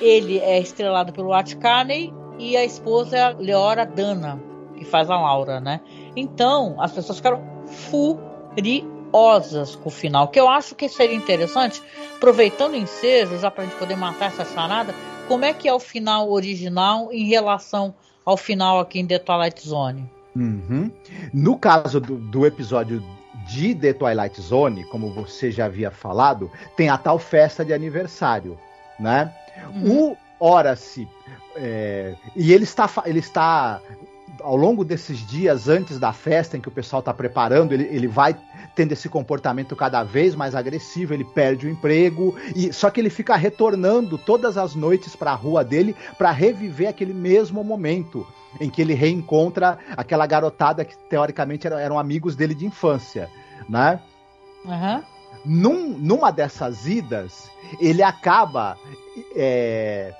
[0.00, 4.40] ele é estrelado pelo Art Carney e a esposa é a Leora Dana,
[4.78, 5.80] que faz a Laura, né?
[6.14, 7.42] Então, as pessoas ficaram
[8.54, 11.82] furiosas com o final, que eu acho que seria interessante,
[12.14, 14.94] aproveitando o ensejo, já para a gente poder matar essa charada,
[15.26, 17.92] como é que é o final original em relação
[18.24, 20.08] ao final aqui em The Twilight Zone.
[20.36, 20.88] Uhum.
[21.34, 23.02] No caso do, do episódio
[23.50, 28.56] de The Twilight Zone, como você já havia falado, tem a tal festa de aniversário,
[28.98, 29.34] né?
[29.74, 30.12] Uhum.
[30.12, 31.08] O Horace,
[31.56, 33.80] é, e ele está, ele está
[34.40, 38.06] ao longo desses dias antes da festa em que o pessoal está preparando, ele, ele
[38.06, 38.36] vai
[38.76, 43.10] tendo esse comportamento cada vez mais agressivo, ele perde o emprego e só que ele
[43.10, 48.24] fica retornando todas as noites para a rua dele para reviver aquele mesmo momento
[48.58, 53.28] em que ele reencontra aquela garotada que teoricamente eram, eram amigos dele de infância
[53.68, 54.00] né?
[54.64, 55.02] Uhum.
[55.44, 58.76] Num, numa dessas idas, ele acaba
[59.34, 60.12] é,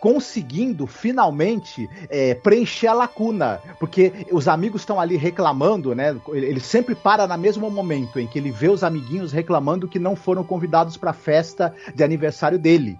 [0.00, 6.16] conseguindo finalmente é, preencher a lacuna, porque os amigos estão ali reclamando, né?
[6.28, 10.16] Ele sempre para no mesmo momento em que ele vê os amiguinhos reclamando que não
[10.16, 12.98] foram convidados para a festa de aniversário dele,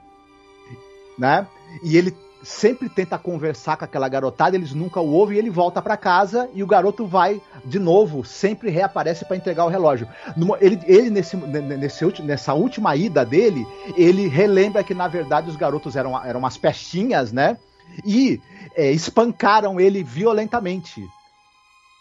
[1.18, 1.46] né?
[1.82, 5.80] E ele sempre tenta conversar com aquela garotada, eles nunca o ouvem, e ele volta
[5.80, 10.08] para casa e o garoto vai de novo, sempre reaparece para entregar o relógio.
[10.60, 13.66] ele, ele nesse, nesse, nessa última ida dele,
[13.96, 17.56] ele relembra que na verdade os garotos eram, eram umas pestinhas, né?
[18.04, 18.40] E
[18.74, 21.06] é, espancaram ele violentamente.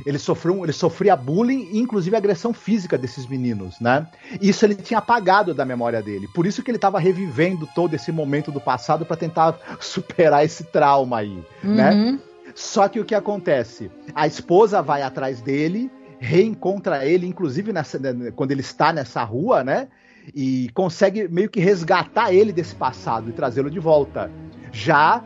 [0.05, 4.07] Ele sofreu, ele sofria bullying e inclusive agressão física desses meninos, né?
[4.41, 6.27] Isso ele tinha apagado da memória dele.
[6.27, 10.63] Por isso que ele estava revivendo todo esse momento do passado para tentar superar esse
[10.65, 11.91] trauma aí, né?
[11.91, 12.11] uhum.
[12.13, 12.19] né?
[12.55, 13.89] Só que o que acontece?
[14.13, 15.89] A esposa vai atrás dele,
[16.19, 19.87] reencontra ele, inclusive nessa, né, quando ele está nessa rua, né?
[20.35, 24.29] E consegue meio que resgatar ele desse passado e trazê-lo de volta.
[24.71, 25.23] Já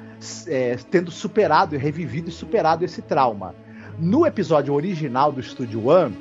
[0.48, 3.54] é, tendo superado, revivido e superado esse trauma.
[3.98, 6.18] No episódio original do Studio One,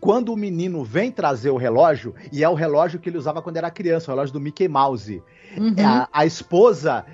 [0.00, 3.56] quando o menino vem trazer o relógio, e é o relógio que ele usava quando
[3.56, 5.22] era criança, o relógio do Mickey Mouse,
[5.56, 5.74] uhum.
[5.84, 7.04] a, a, esposa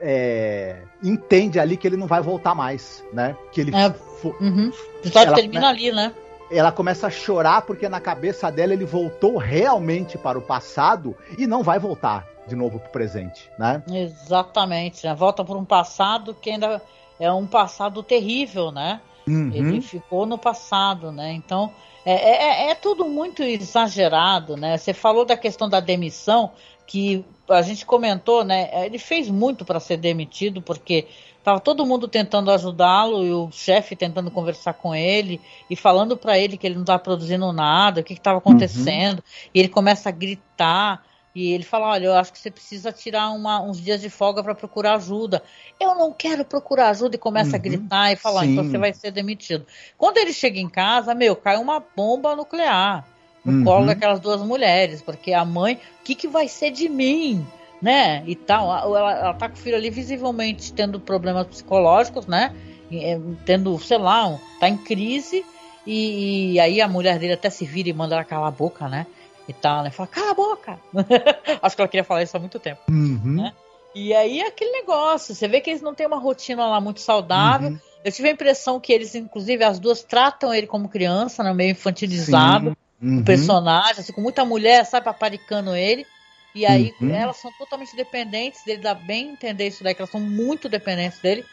[0.00, 3.36] é, entende ali que ele não vai voltar mais, né?
[3.52, 3.74] Que ele.
[3.74, 3.94] É,
[4.40, 4.70] uhum.
[4.70, 6.12] O episódio ela, termina né, ali, né?
[6.50, 11.46] Ela começa a chorar porque na cabeça dela ele voltou realmente para o passado e
[11.46, 13.82] não vai voltar de novo para o presente, né?
[13.90, 15.14] Exatamente, né?
[15.14, 16.82] Volta para um passado que ainda
[17.18, 19.00] é um passado terrível, né?
[19.26, 19.50] Uhum.
[19.54, 21.32] Ele ficou no passado, né?
[21.32, 21.72] Então
[22.04, 24.76] é, é, é, é, tudo muito exagerado, né?
[24.76, 26.50] Você falou da questão da demissão,
[26.86, 28.68] que a gente comentou, né?
[28.84, 31.06] Ele fez muito para ser demitido, porque
[31.38, 36.38] estava todo mundo tentando ajudá-lo e o chefe tentando conversar com ele e falando para
[36.38, 39.18] ele que ele não estava produzindo nada, o que estava acontecendo.
[39.18, 39.50] Uhum.
[39.54, 41.02] E ele começa a gritar.
[41.34, 44.42] E ele fala: Olha, eu acho que você precisa tirar uma, uns dias de folga
[44.42, 45.42] para procurar ajuda.
[45.80, 48.92] Eu não quero procurar ajuda e começa uhum, a gritar e falar: Então você vai
[48.92, 49.66] ser demitido.
[49.98, 53.04] Quando ele chega em casa, meu, cai uma bomba nuclear
[53.44, 53.64] no uhum.
[53.64, 57.44] colo daquelas duas mulheres, porque a mãe, o que, que vai ser de mim?
[57.82, 58.22] Né?
[58.26, 58.66] E tal.
[58.72, 62.54] Ela, ela tá com o filho ali visivelmente tendo problemas psicológicos, né?
[62.92, 65.44] É, tendo, sei lá, tá em crise.
[65.86, 68.88] E, e aí a mulher dele até se vira e manda ela calar a boca,
[68.88, 69.06] né?
[69.48, 69.90] E tal, né?
[69.90, 70.78] Fala, cala a boca!
[71.62, 72.80] Acho que ela queria falar isso há muito tempo.
[72.88, 73.36] Uhum.
[73.42, 73.52] Né?
[73.94, 77.70] E aí aquele negócio, você vê que eles não têm uma rotina lá muito saudável.
[77.70, 77.78] Uhum.
[78.04, 81.70] Eu tive a impressão que eles, inclusive, as duas tratam ele como criança, né, meio
[81.70, 83.18] infantilizado, Uhum.
[83.20, 86.06] o personagem, assim, com muita mulher, sabe, paparicando ele.
[86.54, 87.14] E aí Uhum.
[87.14, 91.18] elas são totalmente dependentes dele, dá bem entender isso daí, que elas são muito dependentes
[91.18, 91.44] dele.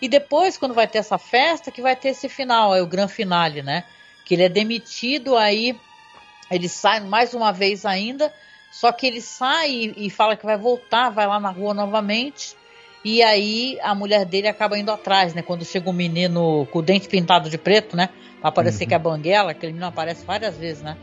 [0.00, 3.12] E depois, quando vai ter essa festa, que vai ter esse final, é o grande
[3.12, 3.84] finale, né?
[4.24, 5.76] Que ele é demitido, aí
[6.50, 8.32] ele sai mais uma vez ainda,
[8.70, 12.56] só que ele sai e, e fala que vai voltar, vai lá na rua novamente.
[13.04, 15.42] E aí a mulher dele acaba indo atrás, né?
[15.42, 18.08] Quando chega um menino com o dente pintado de preto, né?
[18.40, 18.88] Pra parecer Uhum.
[18.88, 20.96] que é banguela, aquele menino aparece várias vezes, né?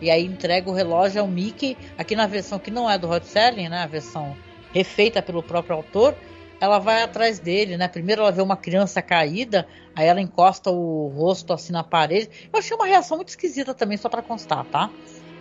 [0.00, 3.22] E aí entrega o relógio ao Mickey, aqui na versão que não é do Rod
[3.22, 3.82] Serling, né?
[3.82, 4.36] A versão
[4.72, 6.14] refeita pelo próprio autor.
[6.60, 7.86] Ela vai atrás dele, né?
[7.86, 12.30] Primeiro ela vê uma criança caída, aí ela encosta o rosto assim na parede.
[12.52, 14.90] Eu achei uma reação muito esquisita também, só pra constar, tá?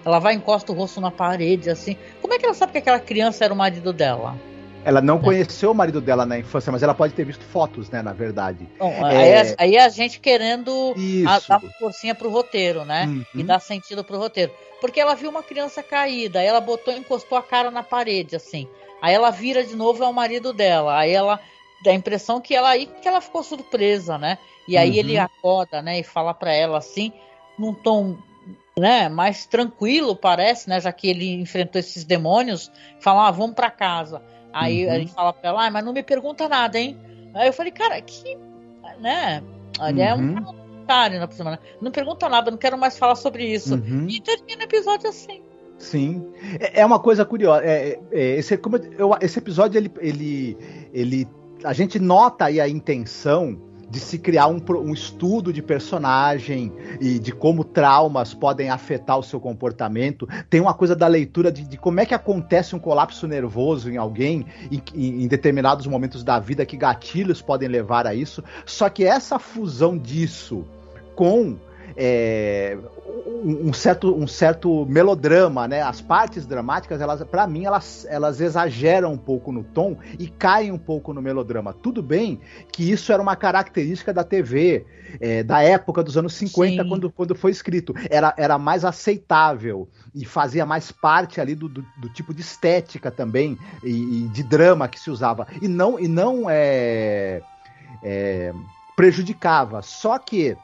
[0.03, 1.97] Ela vai e encosta o rosto na parede, assim.
[2.21, 4.35] Como é que ela sabe que aquela criança era o marido dela?
[4.83, 5.19] Ela não É.
[5.19, 8.69] conheceu o marido dela na infância, mas ela pode ter visto fotos, né, na verdade.
[8.77, 9.17] Bom, É.
[9.17, 10.93] aí, a, aí a gente querendo
[11.25, 13.05] a, dar uma forcinha pro roteiro, né?
[13.07, 13.25] Uhum.
[13.33, 14.51] E dar sentido pro roteiro.
[14.79, 18.67] Porque ela viu uma criança caída, aí ela botou, encostou a cara na parede, assim.
[19.05, 20.97] Aí ela vira de novo é o marido dela.
[20.97, 21.39] Aí ela
[21.83, 24.39] dá a impressão que ela aí que ela ficou surpresa, né?
[24.67, 24.95] E aí Uhum.
[24.95, 27.13] ele acorda, né, e fala pra ela assim,
[27.59, 28.17] num tom
[28.79, 33.69] né, mais tranquilo, parece, né, já que ele enfrentou esses demônios, fala, ah, vamos pra
[33.69, 34.23] casa.
[34.51, 34.93] Aí Uhum.
[34.95, 36.97] ele fala pra ela, ah, mas não me pergunta nada, hein?
[37.35, 38.35] Aí eu falei, cara, que,
[38.99, 39.43] né,
[39.87, 40.45] ele é um Uhum.
[40.81, 41.59] otário, né, por cima, né?
[41.79, 43.75] não pergunta nada, não quero mais falar sobre isso.
[43.75, 44.07] Uhum.
[44.09, 45.43] E termina o episódio assim.
[45.77, 46.25] Sim.
[46.59, 47.63] É é uma coisa curiosa.
[47.63, 50.57] É, é, é, esse, como eu- esse episódio, ele, ele,
[50.93, 51.27] ele.
[51.63, 53.59] A gente nota aí a intenção
[53.89, 59.23] de se criar um, um estudo de personagem e de como traumas podem afetar o
[59.23, 60.27] seu comportamento.
[60.49, 63.97] Tem uma coisa da leitura de, de como é que acontece um colapso nervoso em
[63.97, 68.43] alguém em- em determinados momentos da vida, que gatilhos podem levar a isso.
[68.65, 70.65] Só que essa fusão disso
[71.15, 71.55] com
[71.97, 72.77] é,
[73.43, 75.81] um, certo, um certo melodrama, né?
[75.81, 80.71] As partes dramáticas, elas, para mim, elas, elas exageram um pouco no tom e caem
[80.71, 81.73] um pouco no melodrama.
[81.73, 82.39] Tudo bem
[82.71, 84.85] que isso era uma característica da TV
[85.19, 86.89] é, da época dos anos 50, Sim.
[86.89, 87.93] quando, quando foi escrito.
[88.09, 93.11] Era, era mais aceitável e fazia mais parte ali do, do, do tipo de estética
[93.11, 95.47] também e, e de drama que se usava.
[95.61, 97.41] E não, e não é,
[98.03, 98.53] é,
[98.95, 99.81] prejudicava.
[99.81, 100.57] Só que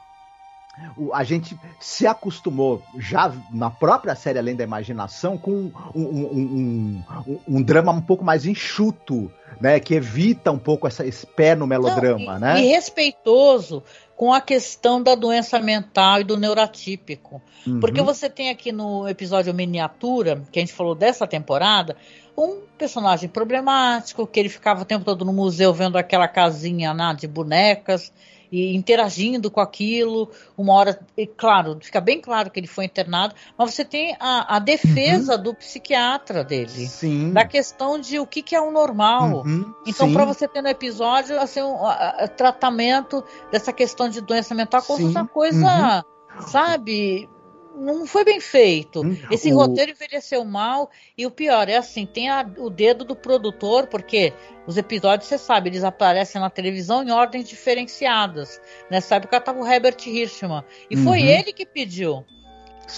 [0.96, 7.02] o- a gente se acostumou já na própria série Além da Imaginação com um, um-
[7.26, 9.78] um- um- drama um pouco mais enxuto, né?
[9.78, 12.62] Que evita um pouco essa, esse pé no melodrama, Não, e, né?
[12.62, 13.82] e respeitoso
[14.16, 17.42] com a questão da doença mental e do neurotípico.
[17.66, 17.80] Uhum.
[17.80, 21.96] Porque você tem aqui no episódio Miniatura, que a gente falou dessa temporada,
[22.36, 27.14] um personagem problemático, que ele ficava o tempo todo no museu vendo aquela casinha né,
[27.18, 28.12] de bonecas
[28.52, 30.30] e interagindo com aquilo.
[30.56, 34.56] Uma hora, e claro, fica bem claro que ele foi internado, mas você tem a,
[34.56, 36.86] a defesa do psiquiatra dele.
[36.86, 37.32] Sim.
[37.32, 39.42] Da questão de o que, que é o normal.
[39.44, 44.20] Uhum, Então, para você ter no episódio assim, um a- a- tratamento dessa questão de
[44.20, 45.08] doença mental como Sim.
[45.08, 46.04] uma coisa,
[46.46, 47.28] sabe?
[47.74, 49.00] Não foi bem feito.
[49.02, 50.90] Hum, Esse o- roteiro envelheceu mal.
[51.16, 54.32] E o pior é assim: tem a- o dedo do produtor, porque
[54.66, 58.60] os episódios, você sabe, eles aparecem na televisão em ordens diferenciadas.
[58.90, 60.62] Nessa época estava o Herbert Hirschman.
[60.90, 61.26] E foi Uhum.
[61.26, 62.24] ele que pediu o.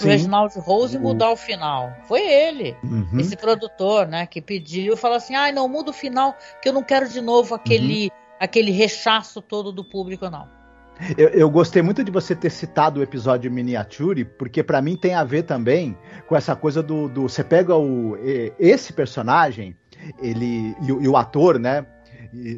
[0.03, 1.93] Reginald Rose mudar o final.
[2.07, 3.19] Foi ele Uhum.
[3.19, 6.83] esse produtor, né, que pediu, falou assim: "Ai, não muda o final, que eu não
[6.83, 10.49] quero de novo aquele aquele rechaço todo do público não".
[11.17, 15.13] Eu, eu gostei muito de você ter citado o episódio Miniature, porque pra mim tem
[15.13, 17.09] a ver também com essa coisa do.
[17.09, 18.17] do você pega o,
[18.57, 19.75] esse personagem,
[20.21, 21.85] ele e, e o ator, né?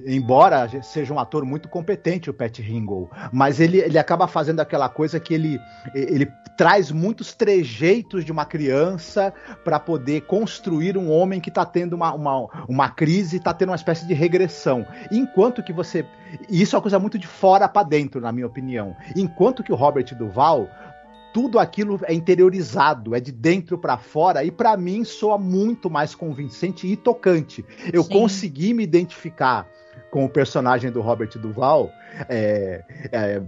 [0.06, 4.90] Embora seja um ator muito competente, o Pat Ringle, mas ele, ele acaba fazendo aquela
[4.90, 5.60] coisa que ele,
[5.94, 9.32] ele traz muitos trejeitos de uma criança
[9.64, 13.76] para poder construir um homem que está tendo uma, uma, uma crise, está tendo uma
[13.76, 14.86] espécie de regressão.
[15.12, 16.06] Enquanto que você.
[16.50, 18.96] Isso é uma coisa muito de fora para dentro, na minha opinião.
[19.16, 20.68] Enquanto que o Robert Duval
[21.34, 26.16] tudo aquilo é interiorizado, é de dentro para fora e para mim soa muito mais
[26.16, 27.64] convincente e tocante.
[27.92, 28.10] Eu Sim.
[28.10, 29.68] consegui me identificar
[30.12, 31.92] com o personagem do Robert Duval
[32.30, 33.42] é, é,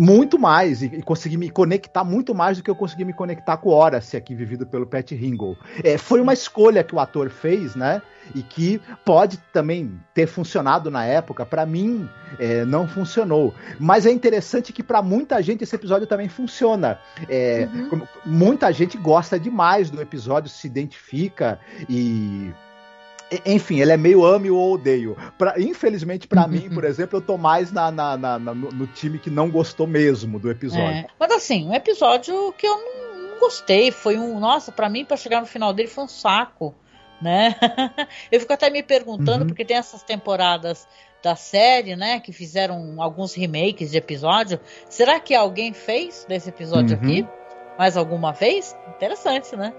[0.00, 3.56] muito mais e, e consegui me conectar muito mais do que eu consegui me conectar
[3.56, 5.56] com o Horace aqui vivido pelo Pat Ringle.
[5.82, 8.02] É, foi uma escolha que o ator fez, né?
[8.34, 11.46] E que pode também ter funcionado na época.
[11.46, 13.54] Para mim, é, não funcionou.
[13.78, 16.98] Mas é interessante que para muita gente esse episódio também funciona.
[17.28, 18.02] É, Uhum.
[18.24, 22.52] Muita gente gosta demais do episódio, se identifica e
[23.44, 25.16] enfim, ele é meio ame ou odeio.
[25.36, 28.86] Pra, infelizmente, para mim, por exemplo, eu tô mais na, na, na, na no, no,
[28.86, 30.84] time que não gostou mesmo do episódio.
[30.86, 31.06] É.
[31.18, 33.90] Mas assim, um episódio que eu não, não gostei.
[33.90, 34.38] Foi um.
[34.38, 36.74] Nossa, para mim, para chegar no final dele foi um saco.
[37.20, 37.56] Né?
[38.30, 39.46] eu fico até me perguntando, uhum.
[39.46, 40.86] porque tem essas temporadas
[41.22, 44.60] da série, né, que fizeram alguns remakes de episódio.
[44.88, 47.02] Será que alguém fez desse episódio uhum.
[47.02, 47.28] aqui?
[47.78, 48.76] Mais alguma vez?
[48.94, 49.72] Interessante, né?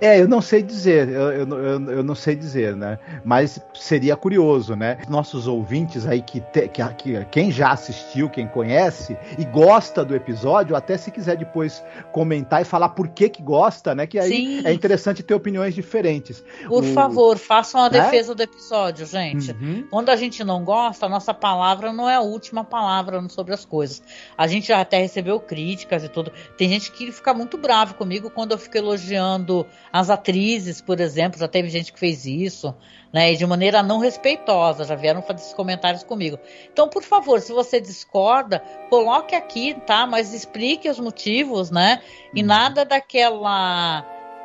[0.00, 2.98] É, eu não sei dizer, eu, eu, eu, eu, não sei dizer, né?
[3.24, 4.98] Mas seria curioso, né?
[5.08, 10.14] Nossos ouvintes aí que, te, que, que, quem já assistiu, quem conhece e gosta do
[10.14, 14.06] episódio, até se quiser depois comentar e falar por que que gosta, né?
[14.06, 14.62] Que aí Sim.
[14.64, 16.42] é interessante ter opiniões diferentes.
[16.66, 16.92] Por o...
[16.92, 18.00] favor, façam a né?
[18.00, 19.50] defesa do episódio, gente.
[19.52, 19.86] Uhum.
[19.90, 23.64] Quando a gente não gosta, a nossa palavra não é a última palavra sobre as
[23.64, 24.02] coisas.
[24.38, 26.32] A gente já até recebeu críticas e tudo.
[26.56, 31.38] Tem gente que fica muito bravo comigo quando eu fico elogiando as atrizes, por exemplo,
[31.38, 32.74] já teve gente que fez isso,
[33.12, 33.32] né?
[33.32, 36.38] E de maneira não respeitosa, já vieram fazer esses comentários comigo.
[36.72, 40.06] Então, por favor, se você discorda, coloque aqui, tá?
[40.06, 42.00] Mas explique os motivos, né?
[42.34, 42.46] E uhum.
[42.46, 44.04] nada daquela.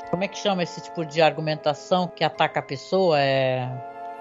[0.09, 3.19] Como é que chama esse tipo de argumentação que ataca a pessoa?
[3.19, 3.69] É.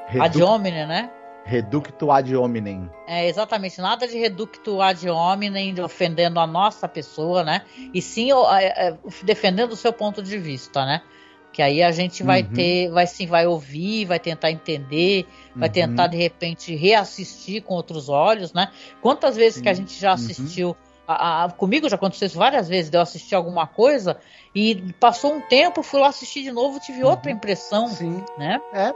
[0.08, 0.24] Redu...
[0.24, 1.10] Ad hominem, né?
[1.46, 2.90] Reducto ad hominem.
[3.06, 3.80] É, exatamente.
[3.80, 7.62] Nada de reducto ad hominem, ofendendo a nossa pessoa, né?
[7.94, 11.02] E sim é, defendendo o seu ponto de vista, né?
[11.52, 12.52] Que aí a gente vai uhum.
[12.52, 15.24] ter, vai sim, vai ouvir, vai tentar entender,
[15.54, 15.72] vai uhum.
[15.72, 18.72] tentar de repente reassistir com outros olhos, né?
[19.00, 19.62] Quantas vezes sim.
[19.62, 20.14] que a gente já uhum.
[20.14, 20.74] assistiu uhum.
[21.06, 24.18] A, a, comigo já aconteceu isso várias vezes, de eu assistir alguma coisa
[24.52, 27.10] e passou um tempo, fui lá assistir de novo, tive uhum.
[27.10, 28.24] outra impressão, Sim.
[28.36, 28.60] né?
[28.72, 28.92] É,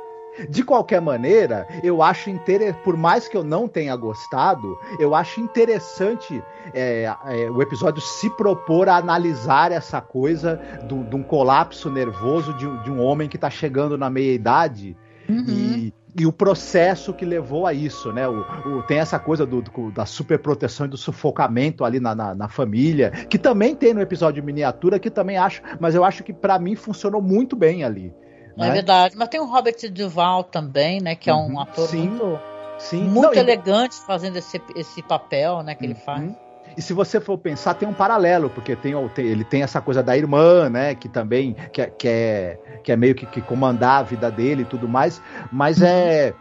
[0.49, 5.41] de qualquer maneira, eu acho interessante, por mais que eu não tenha gostado, eu acho
[5.41, 12.53] interessante é, é, o episódio se propor a analisar essa coisa de um colapso nervoso
[12.55, 14.97] de, de, um homem que está chegando na meia-idade
[15.28, 15.45] uhum.
[15.49, 18.28] e, e, o processo que levou a isso, né?
[18.28, 22.34] O, o, tem essa coisa do, do, da superproteção e do sufocamento ali na, na,
[22.34, 26.32] na, família, que também tem no episódio miniatura, que também acho, mas eu acho que
[26.32, 28.12] para mim funcionou muito bem ali.
[28.61, 28.75] É né?
[28.75, 29.17] verdade.
[29.17, 31.15] Mas tem o Robert Duval também, né?
[31.15, 31.61] Que é um uhum.
[31.61, 32.41] ator sim, muito,
[32.79, 33.03] sim.
[33.03, 34.07] muito Não, elegante e...
[34.07, 35.75] fazendo esse, esse papel, né?
[35.75, 35.91] Que uhum.
[35.91, 36.33] ele faz.
[36.77, 40.17] E se você for pensar, tem um paralelo, porque tem, ele tem essa coisa da
[40.17, 40.95] irmã, né?
[40.95, 44.63] Que também que, é, que é, que é meio que, que comandar a vida dele
[44.63, 45.21] e tudo mais.
[45.51, 46.33] Mas é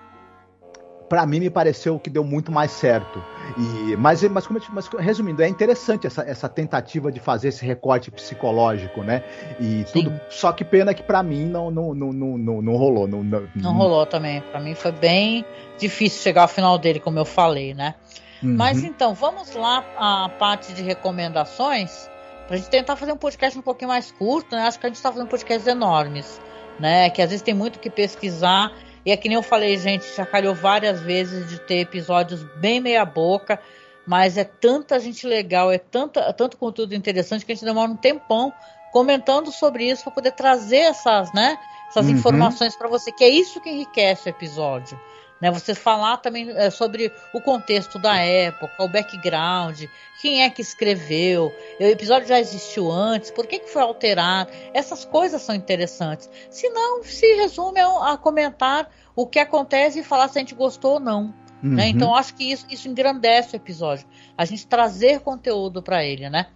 [1.10, 3.24] para mim me pareceu que deu muito mais certo.
[3.58, 9.02] E, mas, mas, mas, resumindo, é interessante essa, essa tentativa de fazer esse recorte psicológico,
[9.02, 9.24] né?
[9.60, 10.04] E Sim.
[10.04, 10.22] tudo.
[10.30, 13.08] Só que pena que para mim não, não, não, não, não rolou.
[13.08, 14.42] Não, não, não rolou também.
[14.42, 15.44] Para mim foi bem
[15.80, 17.96] difícil chegar ao final dele, como eu falei, né?
[18.44, 18.56] Uhum.
[18.56, 22.10] Mas então, vamos lá a parte de recomendações.
[22.48, 24.64] Pra gente tentar fazer um podcast um pouquinho mais curto, né?
[24.64, 26.40] Acho que a gente tá fazendo podcasts enormes,
[26.80, 27.10] né?
[27.10, 28.72] Que às vezes tem muito que pesquisar
[29.06, 32.80] e é que nem eu falei, gente, já calhou várias vezes de ter episódios bem
[32.80, 33.60] meia boca,
[34.06, 37.92] mas é tanta gente legal, é tanto, é tanto conteúdo interessante que a gente demora
[37.92, 38.52] um tempão
[38.92, 41.58] comentando sobre isso para poder trazer essas, né,
[41.90, 42.14] essas uhum.
[42.14, 45.00] informações para você, que é isso que enriquece o episódio.
[45.42, 49.86] Né, você falar também é, sobre o contexto da época, o background,
[50.22, 55.06] quem é que escreveu, o episódio já existiu antes, por que, que foi alterado, essas
[55.06, 56.30] coisas são interessantes.
[56.50, 60.56] Se não, se resume a, a comentar o que acontece e falar se a gente
[60.56, 61.24] gostou ou não.
[61.28, 61.34] Né?
[61.64, 61.76] Uhum.
[61.76, 61.88] Né?
[61.88, 64.06] Então acho que isso, isso engrandece o episódio,
[64.38, 66.48] a gente trazer conteúdo para ele, né?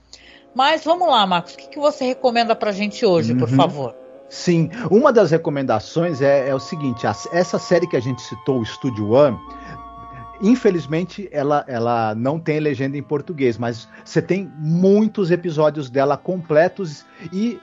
[0.54, 3.40] Mas vamos lá, Marcos, o que, que você recomenda para a gente hoje, uhum.
[3.40, 4.03] por favor?
[4.34, 8.62] Sim, uma das recomendações é, é o seguinte: a, essa série que a gente citou,
[8.62, 9.38] o Studio One,
[10.42, 17.06] infelizmente ela, ela não tem legenda em português, mas você tem muitos episódios dela completos
[17.32, 17.62] e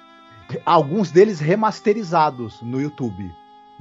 [0.64, 3.28] alguns deles remasterizados no YouTube.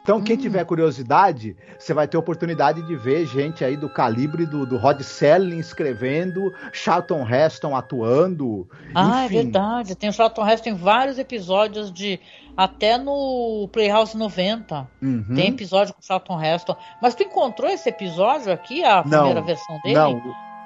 [0.01, 0.39] Então, quem hum.
[0.39, 5.01] tiver curiosidade, você vai ter oportunidade de ver gente aí do calibre do, do Rod
[5.01, 8.67] Serling escrevendo, Charlton Heston atuando.
[8.93, 9.37] Ah, é enfim.
[9.37, 9.95] é verdade.
[9.95, 12.19] Tem o Charlton Heston em vários episódios de.
[12.57, 14.85] Até no Playhouse 90.
[15.01, 15.23] Uhum.
[15.33, 16.75] Tem episódio com o Charlton Heston.
[17.01, 19.95] Mas tu encontrou esse episódio aqui, a não, primeira versão dele?
[19.95, 20.21] Não.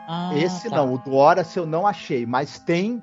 [0.07, 0.77] Ah, esse tá.
[0.77, 0.93] não.
[0.93, 3.01] O do Horace eu não achei, mas tem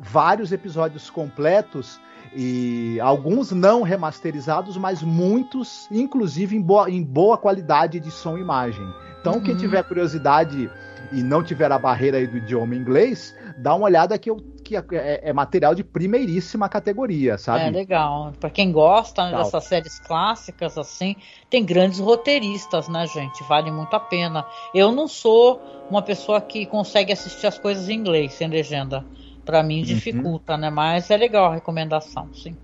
[0.00, 2.00] vários episódios completos
[2.34, 8.40] e alguns não remasterizados, mas muitos, inclusive em boa, em boa qualidade de som e
[8.40, 8.86] imagem.
[9.20, 9.42] Então, uhum.
[9.42, 10.70] quem tiver curiosidade
[11.12, 14.76] e não tiver a barreira aí do idioma inglês, dá uma olhada que, eu, que
[14.76, 17.64] é, é, é material de primeiríssima categoria, sabe?
[17.64, 18.32] É legal.
[18.38, 21.16] Para quem gosta né, dessas séries clássicas, assim,
[21.50, 23.42] tem grandes roteiristas, né, gente?
[23.44, 24.46] Vale muito a pena.
[24.72, 25.60] Eu não sou
[25.90, 29.04] uma pessoa que consegue assistir as coisas em inglês, sem legenda
[29.50, 29.84] para mim uhum.
[29.84, 30.60] dificulta, uhum.
[30.60, 30.70] né?
[30.70, 32.56] Mas é legal a recomendação, sim.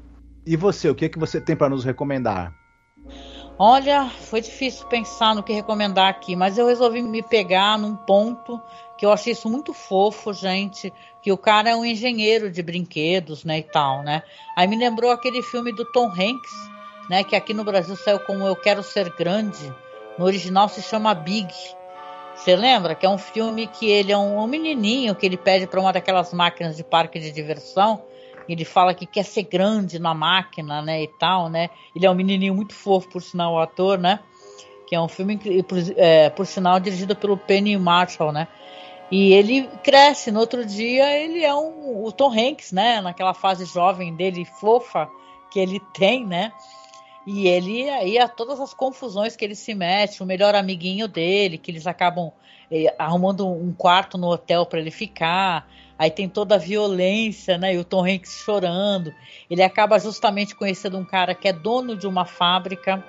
[0.47, 2.55] E você, o que, é que você tem para nos recomendar?
[3.59, 8.61] Olha, foi difícil pensar no que recomendar aqui, mas eu resolvi me pegar num ponto
[8.97, 13.45] que eu achei isso muito fofo, gente, que o cara é um engenheiro de brinquedos,
[13.45, 14.22] né, e tal, né?
[14.55, 16.53] Aí me lembrou aquele filme do Tom Hanks,
[17.11, 19.74] né, que aqui no Brasil saiu como Eu Quero Ser Grande,
[20.16, 21.53] no original se chama Big.
[22.37, 25.66] Você lembra que é um filme que ele é um, um menininho que ele pede
[25.66, 28.03] para uma daquelas máquinas de parque de diversão
[28.49, 31.70] ele fala que quer ser grande na máquina, né, e tal, né?
[31.95, 34.20] Ele é um menininho muito fofo, por sinal, o ator, né?
[34.87, 38.47] Que é um filme, por, é, por sinal, dirigido pelo Penny Marshall, né?
[39.11, 43.01] E ele cresce, no outro dia ele é um, o Tom Hanks, né?
[43.01, 45.09] Naquela fase jovem dele, fofa,
[45.51, 46.53] que ele tem, né?
[47.27, 51.59] E ele aí a todas as confusões que ele se mete, o melhor amiguinho dele,
[51.59, 52.31] que eles acabam
[52.70, 55.68] eh, arrumando um quarto no hotel para ele ficar.
[55.99, 57.74] Aí tem toda a violência, né?
[57.74, 59.12] E o Tom Hanks chorando.
[59.51, 63.03] Ele acaba justamente conhecendo um cara que é dono de uma fábrica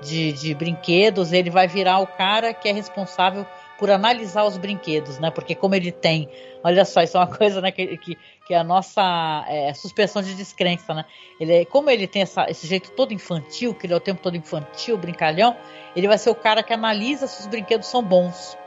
[0.00, 1.32] de, de brinquedos.
[1.32, 3.44] Ele vai virar o cara que é responsável
[3.78, 5.30] por analisar os brinquedos, né?
[5.30, 6.28] Porque como ele tem,
[6.64, 7.70] olha só, isso é uma coisa, né?
[7.70, 11.04] Que, que, que é a nossa é, suspensão de descrença, né?
[11.38, 14.36] Ele, como ele tem essa, esse jeito todo infantil, que ele é o tempo todo
[14.36, 15.56] infantil, brincalhão,
[15.94, 18.58] ele vai ser o cara que analisa se os brinquedos são bons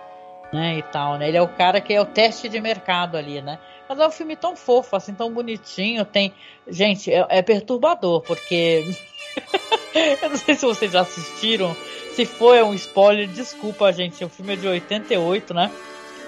[0.52, 1.28] né, e tal, né?
[1.28, 3.58] Ele é o cara que é o teste de mercado ali, né?
[3.88, 6.34] Mas é um filme tão fofo, assim, tão bonitinho, tem...
[6.68, 8.84] Gente, é, é perturbador, porque...
[10.22, 11.76] eu não sei se vocês já assistiram,
[12.14, 15.72] se for é um spoiler, desculpa, gente, o filme é de 88, né?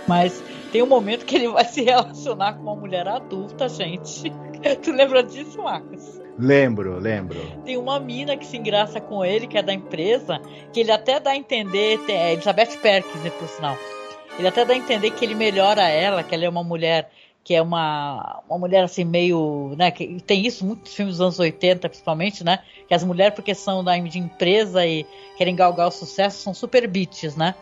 [0.08, 4.32] Mas tem um momento que ele vai se relacionar com uma mulher adulta, gente.
[4.84, 6.22] tu lembra disso, Marcos?
[6.38, 7.40] Lembro, lembro.
[7.64, 11.20] Tem uma mina que se engraça com ele, que é da empresa, que ele até
[11.20, 13.78] dá a entender, é Elizabeth Perkins, né, por sinal
[14.38, 17.10] ele até dá a entender que ele melhora ela, que ela é uma mulher
[17.44, 21.40] que é uma, uma mulher assim meio, né, que tem isso muitos filmes dos anos
[21.40, 25.06] 80 principalmente, né, que as mulheres porque são da de empresa e
[25.38, 27.54] querem galgar o sucesso são super bitches, né?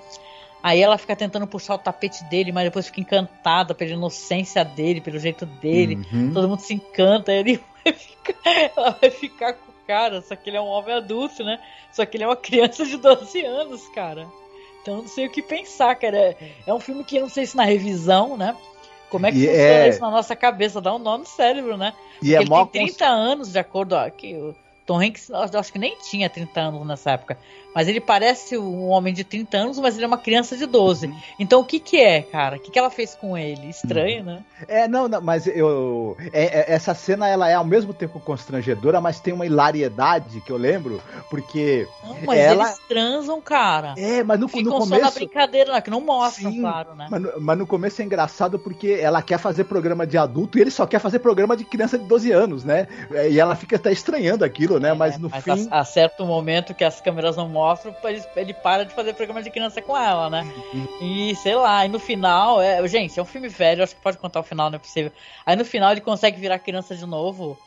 [0.64, 5.02] Aí ela fica tentando puxar o tapete dele, mas depois fica encantada pela inocência dele,
[5.02, 6.06] pelo jeito dele.
[6.14, 6.34] Uhum.
[6.34, 10.52] Todo mundo se encanta, ele vai ficar, ela vai ficar com o cara, só que
[10.52, 11.60] ele é um homem adulto, né?
[11.92, 14.28] Só que ele é uma criança de 12 anos, cara.
[14.82, 16.18] Então não sei o que pensar, cara.
[16.18, 18.56] É, é um filme que não sei se na revisão, né?
[19.12, 19.90] Como é que e funciona é...
[19.90, 20.80] isso na nossa cabeça?
[20.80, 21.94] Dá um nó no cérebro, né?
[22.24, 23.02] E é ele tem 30 cons...
[23.02, 23.94] anos, de acordo.
[23.94, 24.56] Ó, que o
[24.86, 27.38] Tom Hanks, eu acho que nem tinha 30 anos nessa época.
[27.74, 31.08] Mas ele parece um homem de 30 anos, mas ele é uma criança de 12.
[31.08, 31.16] Uhum.
[31.40, 32.58] Então o que que é, cara?
[32.58, 33.70] O que que ela fez com ele?
[33.70, 34.26] Estranho, uhum.
[34.26, 34.44] né?
[34.68, 36.18] É, não, não mas eu.
[36.34, 40.52] É, é, essa cena ela é ao mesmo tempo constrangedora, mas tem uma hilariedade que
[40.52, 41.88] eu lembro, porque.
[42.04, 42.66] Não, mas ela...
[42.66, 43.94] eles transam, cara.
[43.98, 45.02] É, mas no, Ficam no começo.
[45.02, 47.08] Só na brincadeira, que não mostra, Sim, claro, né?
[47.10, 50.62] Mas no, mas no começo é engraçado porque ela quer fazer programa de adulto e
[50.62, 52.88] ele só quer fazer programa de criança de 12 anos, né?
[53.30, 54.90] E ela fica até estranhando aquilo, né?
[54.90, 55.68] É, mas no mas fim.
[55.72, 57.61] A, a certo momento que as câmeras não mostram,
[58.06, 60.46] eles ele para de fazer programa de criança com ela, né?
[61.02, 64.18] E sei lá, e no final, é, gente, é um filme velho, acho que pode
[64.18, 65.12] contar o final, não é possível.
[65.46, 67.58] Aí no final ele consegue virar criança de novo.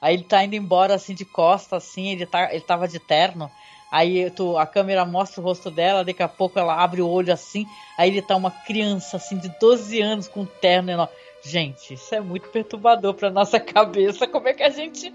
[0.00, 3.50] Aí ele tá indo embora assim de costa, assim, ele, tá, ele tava de terno.
[3.90, 7.32] Aí tu, a câmera mostra o rosto dela, daqui a pouco ela abre o olho
[7.32, 7.64] assim,
[7.96, 11.14] aí ele tá uma criança assim de 12 anos com um terno enorme.
[11.44, 14.26] Gente, isso é muito perturbador pra nossa cabeça.
[14.26, 15.12] Como é que a gente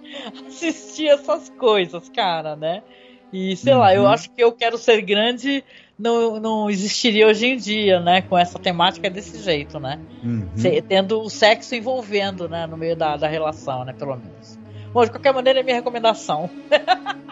[0.48, 2.84] assistia essas coisas, cara, né?
[3.32, 3.80] E sei uhum.
[3.80, 4.08] lá, eu uhum.
[4.08, 5.64] acho que eu quero ser grande
[6.00, 8.22] não, não existiria hoje em dia, né?
[8.22, 10.00] Com essa temática desse jeito, né?
[10.24, 10.50] Uhum.
[10.88, 12.66] Tendo o sexo envolvendo, né?
[12.66, 13.92] No meio da, da relação, né?
[13.92, 14.58] Pelo menos.
[14.94, 16.50] Bom, de qualquer maneira é minha recomendação.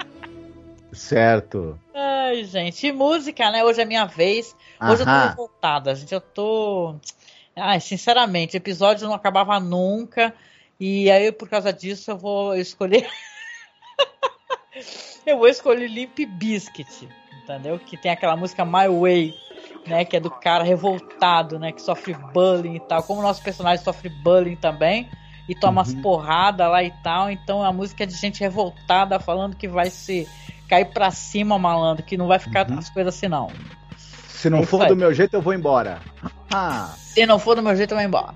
[0.92, 1.80] certo.
[1.96, 2.86] Ai, gente.
[2.86, 3.64] E música, né?
[3.64, 4.54] Hoje é minha vez.
[4.82, 5.16] Hoje Aham.
[5.16, 6.14] eu tô revoltada, gente.
[6.14, 6.96] Eu tô.
[7.56, 10.34] Ai, sinceramente, o episódio não acabava nunca.
[10.78, 13.08] E aí, por causa disso, eu vou escolher.
[15.26, 17.10] Eu vou escolher Limp Biscuit,
[17.44, 17.80] entendeu?
[17.80, 19.36] Que tem aquela música My Way,
[19.86, 20.06] né?
[20.06, 21.72] Que é do cara revoltado, né?
[21.72, 23.04] Que sofre bullying e tal.
[23.04, 25.10] Como o nosso personagem sofre bullying também
[25.48, 25.88] e toma uhum.
[25.88, 27.30] umas porradas lá e tal.
[27.30, 30.28] Então a música é de gente revoltada falando que vai se
[30.68, 32.78] cair pra cima, malandro, que não vai ficar uhum.
[32.78, 33.50] as coisas assim, não.
[34.30, 36.00] Se não for do meu jeito, eu vou embora.
[36.54, 36.94] Ah.
[36.98, 38.36] Se não for do meu jeito, eu vou embora.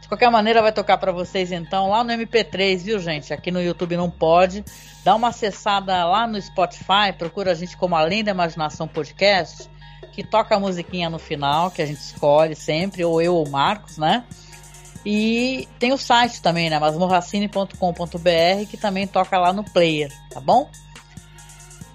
[0.00, 3.32] De qualquer maneira, vai tocar para vocês então lá no MP3, viu, gente?
[3.32, 4.64] Aqui no YouTube não pode.
[5.04, 9.68] Dá uma acessada lá no Spotify, procura a gente como Além da Imaginação Podcast,
[10.12, 13.50] que toca a musiquinha no final, que a gente escolhe sempre, ou eu ou o
[13.50, 14.24] Marcos, né?
[15.04, 16.78] E tem o site também, né?
[16.78, 20.68] masmorracine.com.br, que também toca lá no player, tá bom?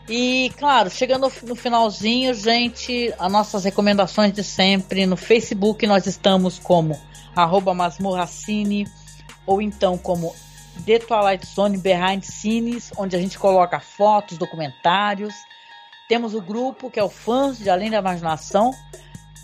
[0.07, 5.05] E, claro, chegando no finalzinho, gente, as nossas recomendações de sempre.
[5.05, 6.99] No Facebook nós estamos como
[7.35, 8.85] arroba Masmorracine,
[9.45, 10.35] ou então como
[10.85, 15.33] The Twilight Zone Behind Scenes, onde a gente coloca fotos, documentários.
[16.09, 18.71] Temos o grupo que é o Fãs de Além da Imaginação.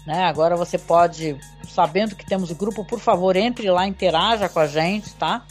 [0.06, 0.26] Né?
[0.26, 1.38] Agora você pode,
[1.70, 5.46] sabendo que temos o grupo, por favor, entre lá, interaja com a gente, tá?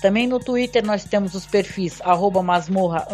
[0.00, 3.06] Também no Twitter nós temos os perfis arroba masmorra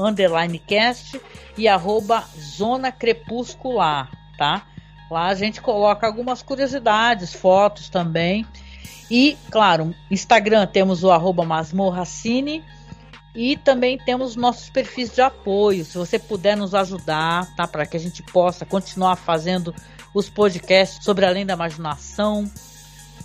[0.66, 1.20] cast
[1.56, 4.66] e arroba zona crepuscular, tá?
[5.10, 8.46] Lá a gente coloca algumas curiosidades, fotos também.
[9.10, 12.64] E, claro, Instagram temos o arroba masmorracine
[13.34, 15.84] e também temos nossos perfis de apoio.
[15.84, 17.66] Se você puder nos ajudar, tá?
[17.66, 19.74] Para que a gente possa continuar fazendo
[20.14, 22.50] os podcasts sobre Além da Imaginação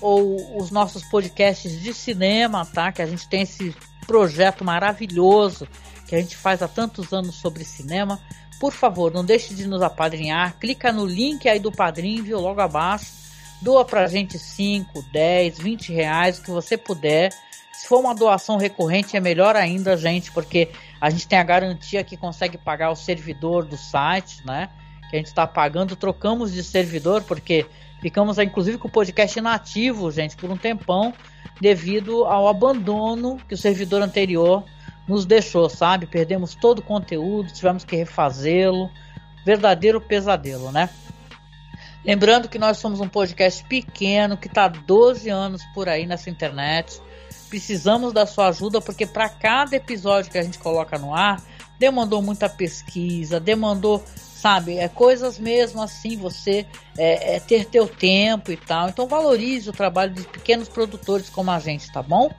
[0.02, 2.92] ou os nossos podcasts de cinema, tá?
[2.92, 3.76] Que a gente tem esse
[4.06, 5.68] projeto maravilhoso
[6.08, 8.20] que a gente faz há tantos anos sobre cinema.
[8.60, 10.58] Por favor, não deixe de nos apadrinhar.
[10.60, 12.40] Clica no link aí do padrinho, viu?
[12.40, 13.12] Logo abaixo.
[13.62, 17.32] Doa pra gente 5, 10, 20 reais, o que você puder.
[17.74, 20.70] Se for uma doação recorrente, é melhor ainda, gente, porque
[21.02, 24.70] a gente tem a garantia que consegue pagar o servidor do site, né?
[25.10, 27.66] Que a gente está pagando, trocamos de servidor, porque
[28.02, 31.14] ficamos inclusive com o podcast inativo, gente, por um tempão,
[31.60, 34.64] devido ao abandono que o servidor anterior
[35.08, 36.06] nos deixou, sabe?
[36.06, 38.90] Perdemos todo o conteúdo, tivemos que refazê-lo.
[39.46, 40.90] Verdadeiro pesadelo, né?
[42.04, 47.02] Lembrando que nós somos um podcast pequeno que está 12 anos por aí nessa internet.
[47.50, 51.42] Precisamos da sua ajuda porque para cada episódio que a gente coloca no ar,
[51.80, 54.04] demandou muita pesquisa, demandou,
[54.46, 58.88] sabe, é coisas mesmo assim, você é, é ter teu tempo e tal.
[58.88, 62.30] Então valorize o trabalho de pequenos produtores como a gente, tá bom?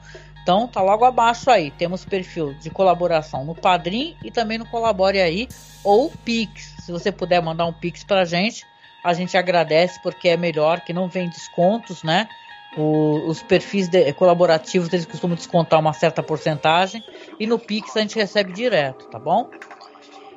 [0.41, 1.69] Então tá logo abaixo aí.
[1.69, 5.49] Temos perfil de colaboração no Padrim e também no Colabore aí
[5.83, 6.75] ou Pix.
[6.79, 8.65] Se você puder mandar um Pix pra gente,
[9.03, 12.29] a gente agradece porque é melhor que não vem descontos, né?
[12.77, 17.03] O, os perfis de, colaborativos eles costumam descontar uma certa porcentagem
[17.37, 19.49] e no Pix a gente recebe direto, tá bom?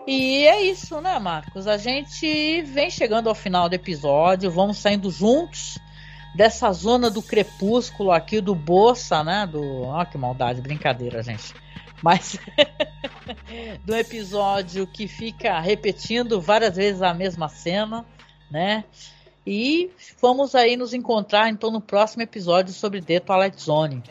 [0.07, 1.67] E é isso, né, Marcos?
[1.67, 5.79] A gente vem chegando ao final do episódio, vamos saindo juntos
[6.35, 9.47] dessa zona do crepúsculo aqui do Bossa, né?
[9.47, 11.55] Do, ó, que maldade, brincadeira, gente.
[12.03, 12.39] Mas
[13.85, 18.05] do episódio que fica repetindo várias vezes a mesma cena,
[18.51, 18.85] né?
[19.47, 19.91] E
[20.21, 24.03] vamos aí nos encontrar então no próximo episódio sobre The Twilight Zone.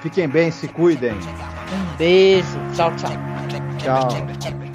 [0.00, 1.12] Fiquem bem, se cuidem.
[1.12, 3.10] Um beijo, tchau, tchau.
[3.78, 4.65] Tchau.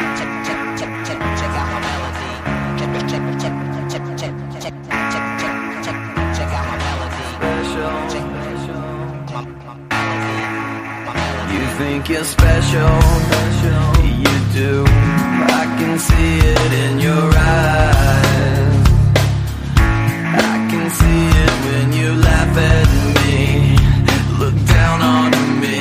[11.82, 12.96] Think you're special,
[14.24, 14.84] you do.
[15.62, 17.28] I can see it in your
[17.58, 18.88] eyes.
[20.52, 23.34] I can see it when you laugh at me,
[24.42, 25.32] look down on
[25.64, 25.78] me,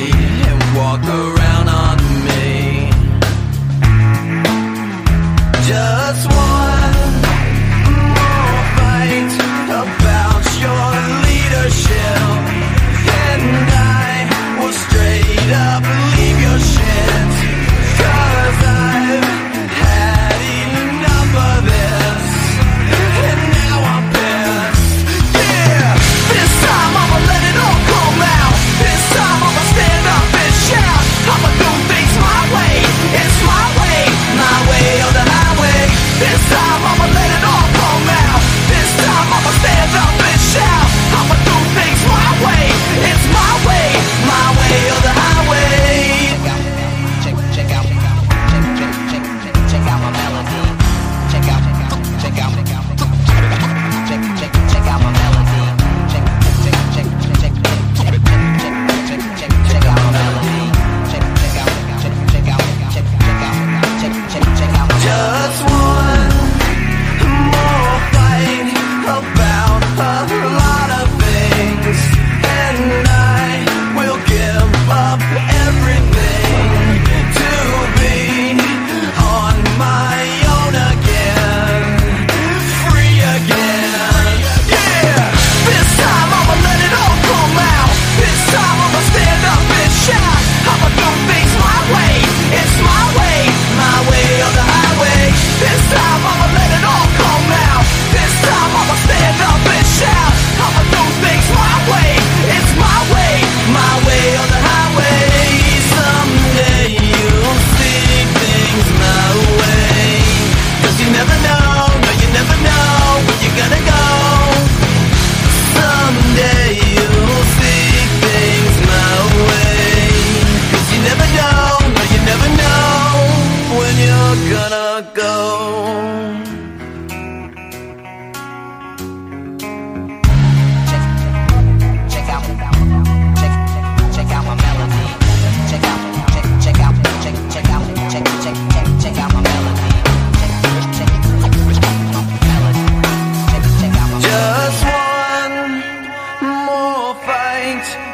[0.48, 1.98] and walk around on
[2.28, 2.48] me.
[5.70, 7.10] Just one
[8.16, 9.32] more fight
[9.82, 10.88] about your
[11.28, 12.30] leadership,
[13.28, 13.69] and
[15.52, 16.19] up.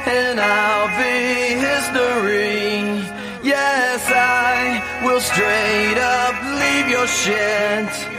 [0.07, 2.81] and I'll be history.
[3.43, 8.16] Yes, I will straight up leave your shit.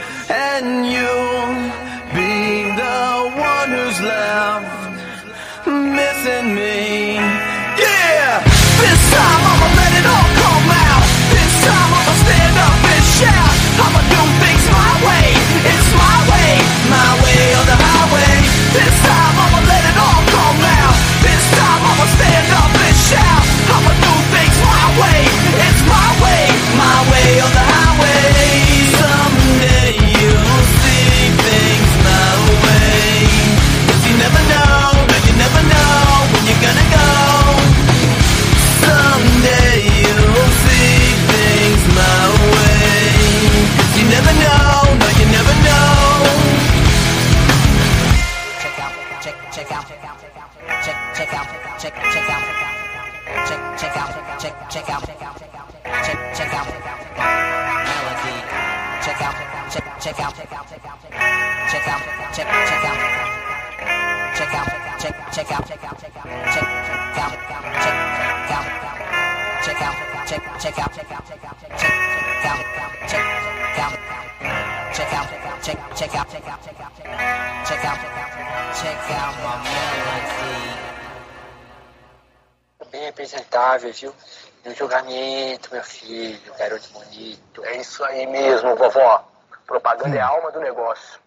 [86.68, 87.64] Aero de bonito.
[87.64, 89.26] É isso aí mesmo, vovó.
[89.66, 90.34] Propaganda é a hum.
[90.34, 91.18] alma do negócio.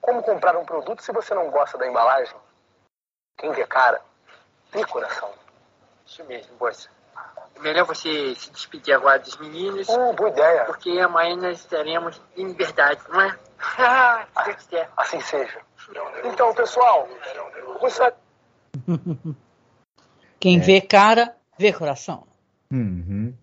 [0.00, 2.34] Como comprar um produto se você não gosta da embalagem?
[3.38, 4.02] Quem vê cara,
[4.70, 5.30] vê coração.
[6.04, 6.90] Isso mesmo, Bossa.
[7.60, 9.88] Melhor você se despedir agora dos meninos.
[9.88, 10.64] Uh, boa ideia.
[10.64, 13.38] Porque amanhã nós estaremos em liberdade, não é?
[14.58, 15.60] se assim seja.
[16.24, 17.08] Então, pessoal,
[17.80, 18.12] você...
[20.40, 20.60] Quem é.
[20.60, 22.26] vê cara, vê coração.
[22.70, 23.34] Uhum.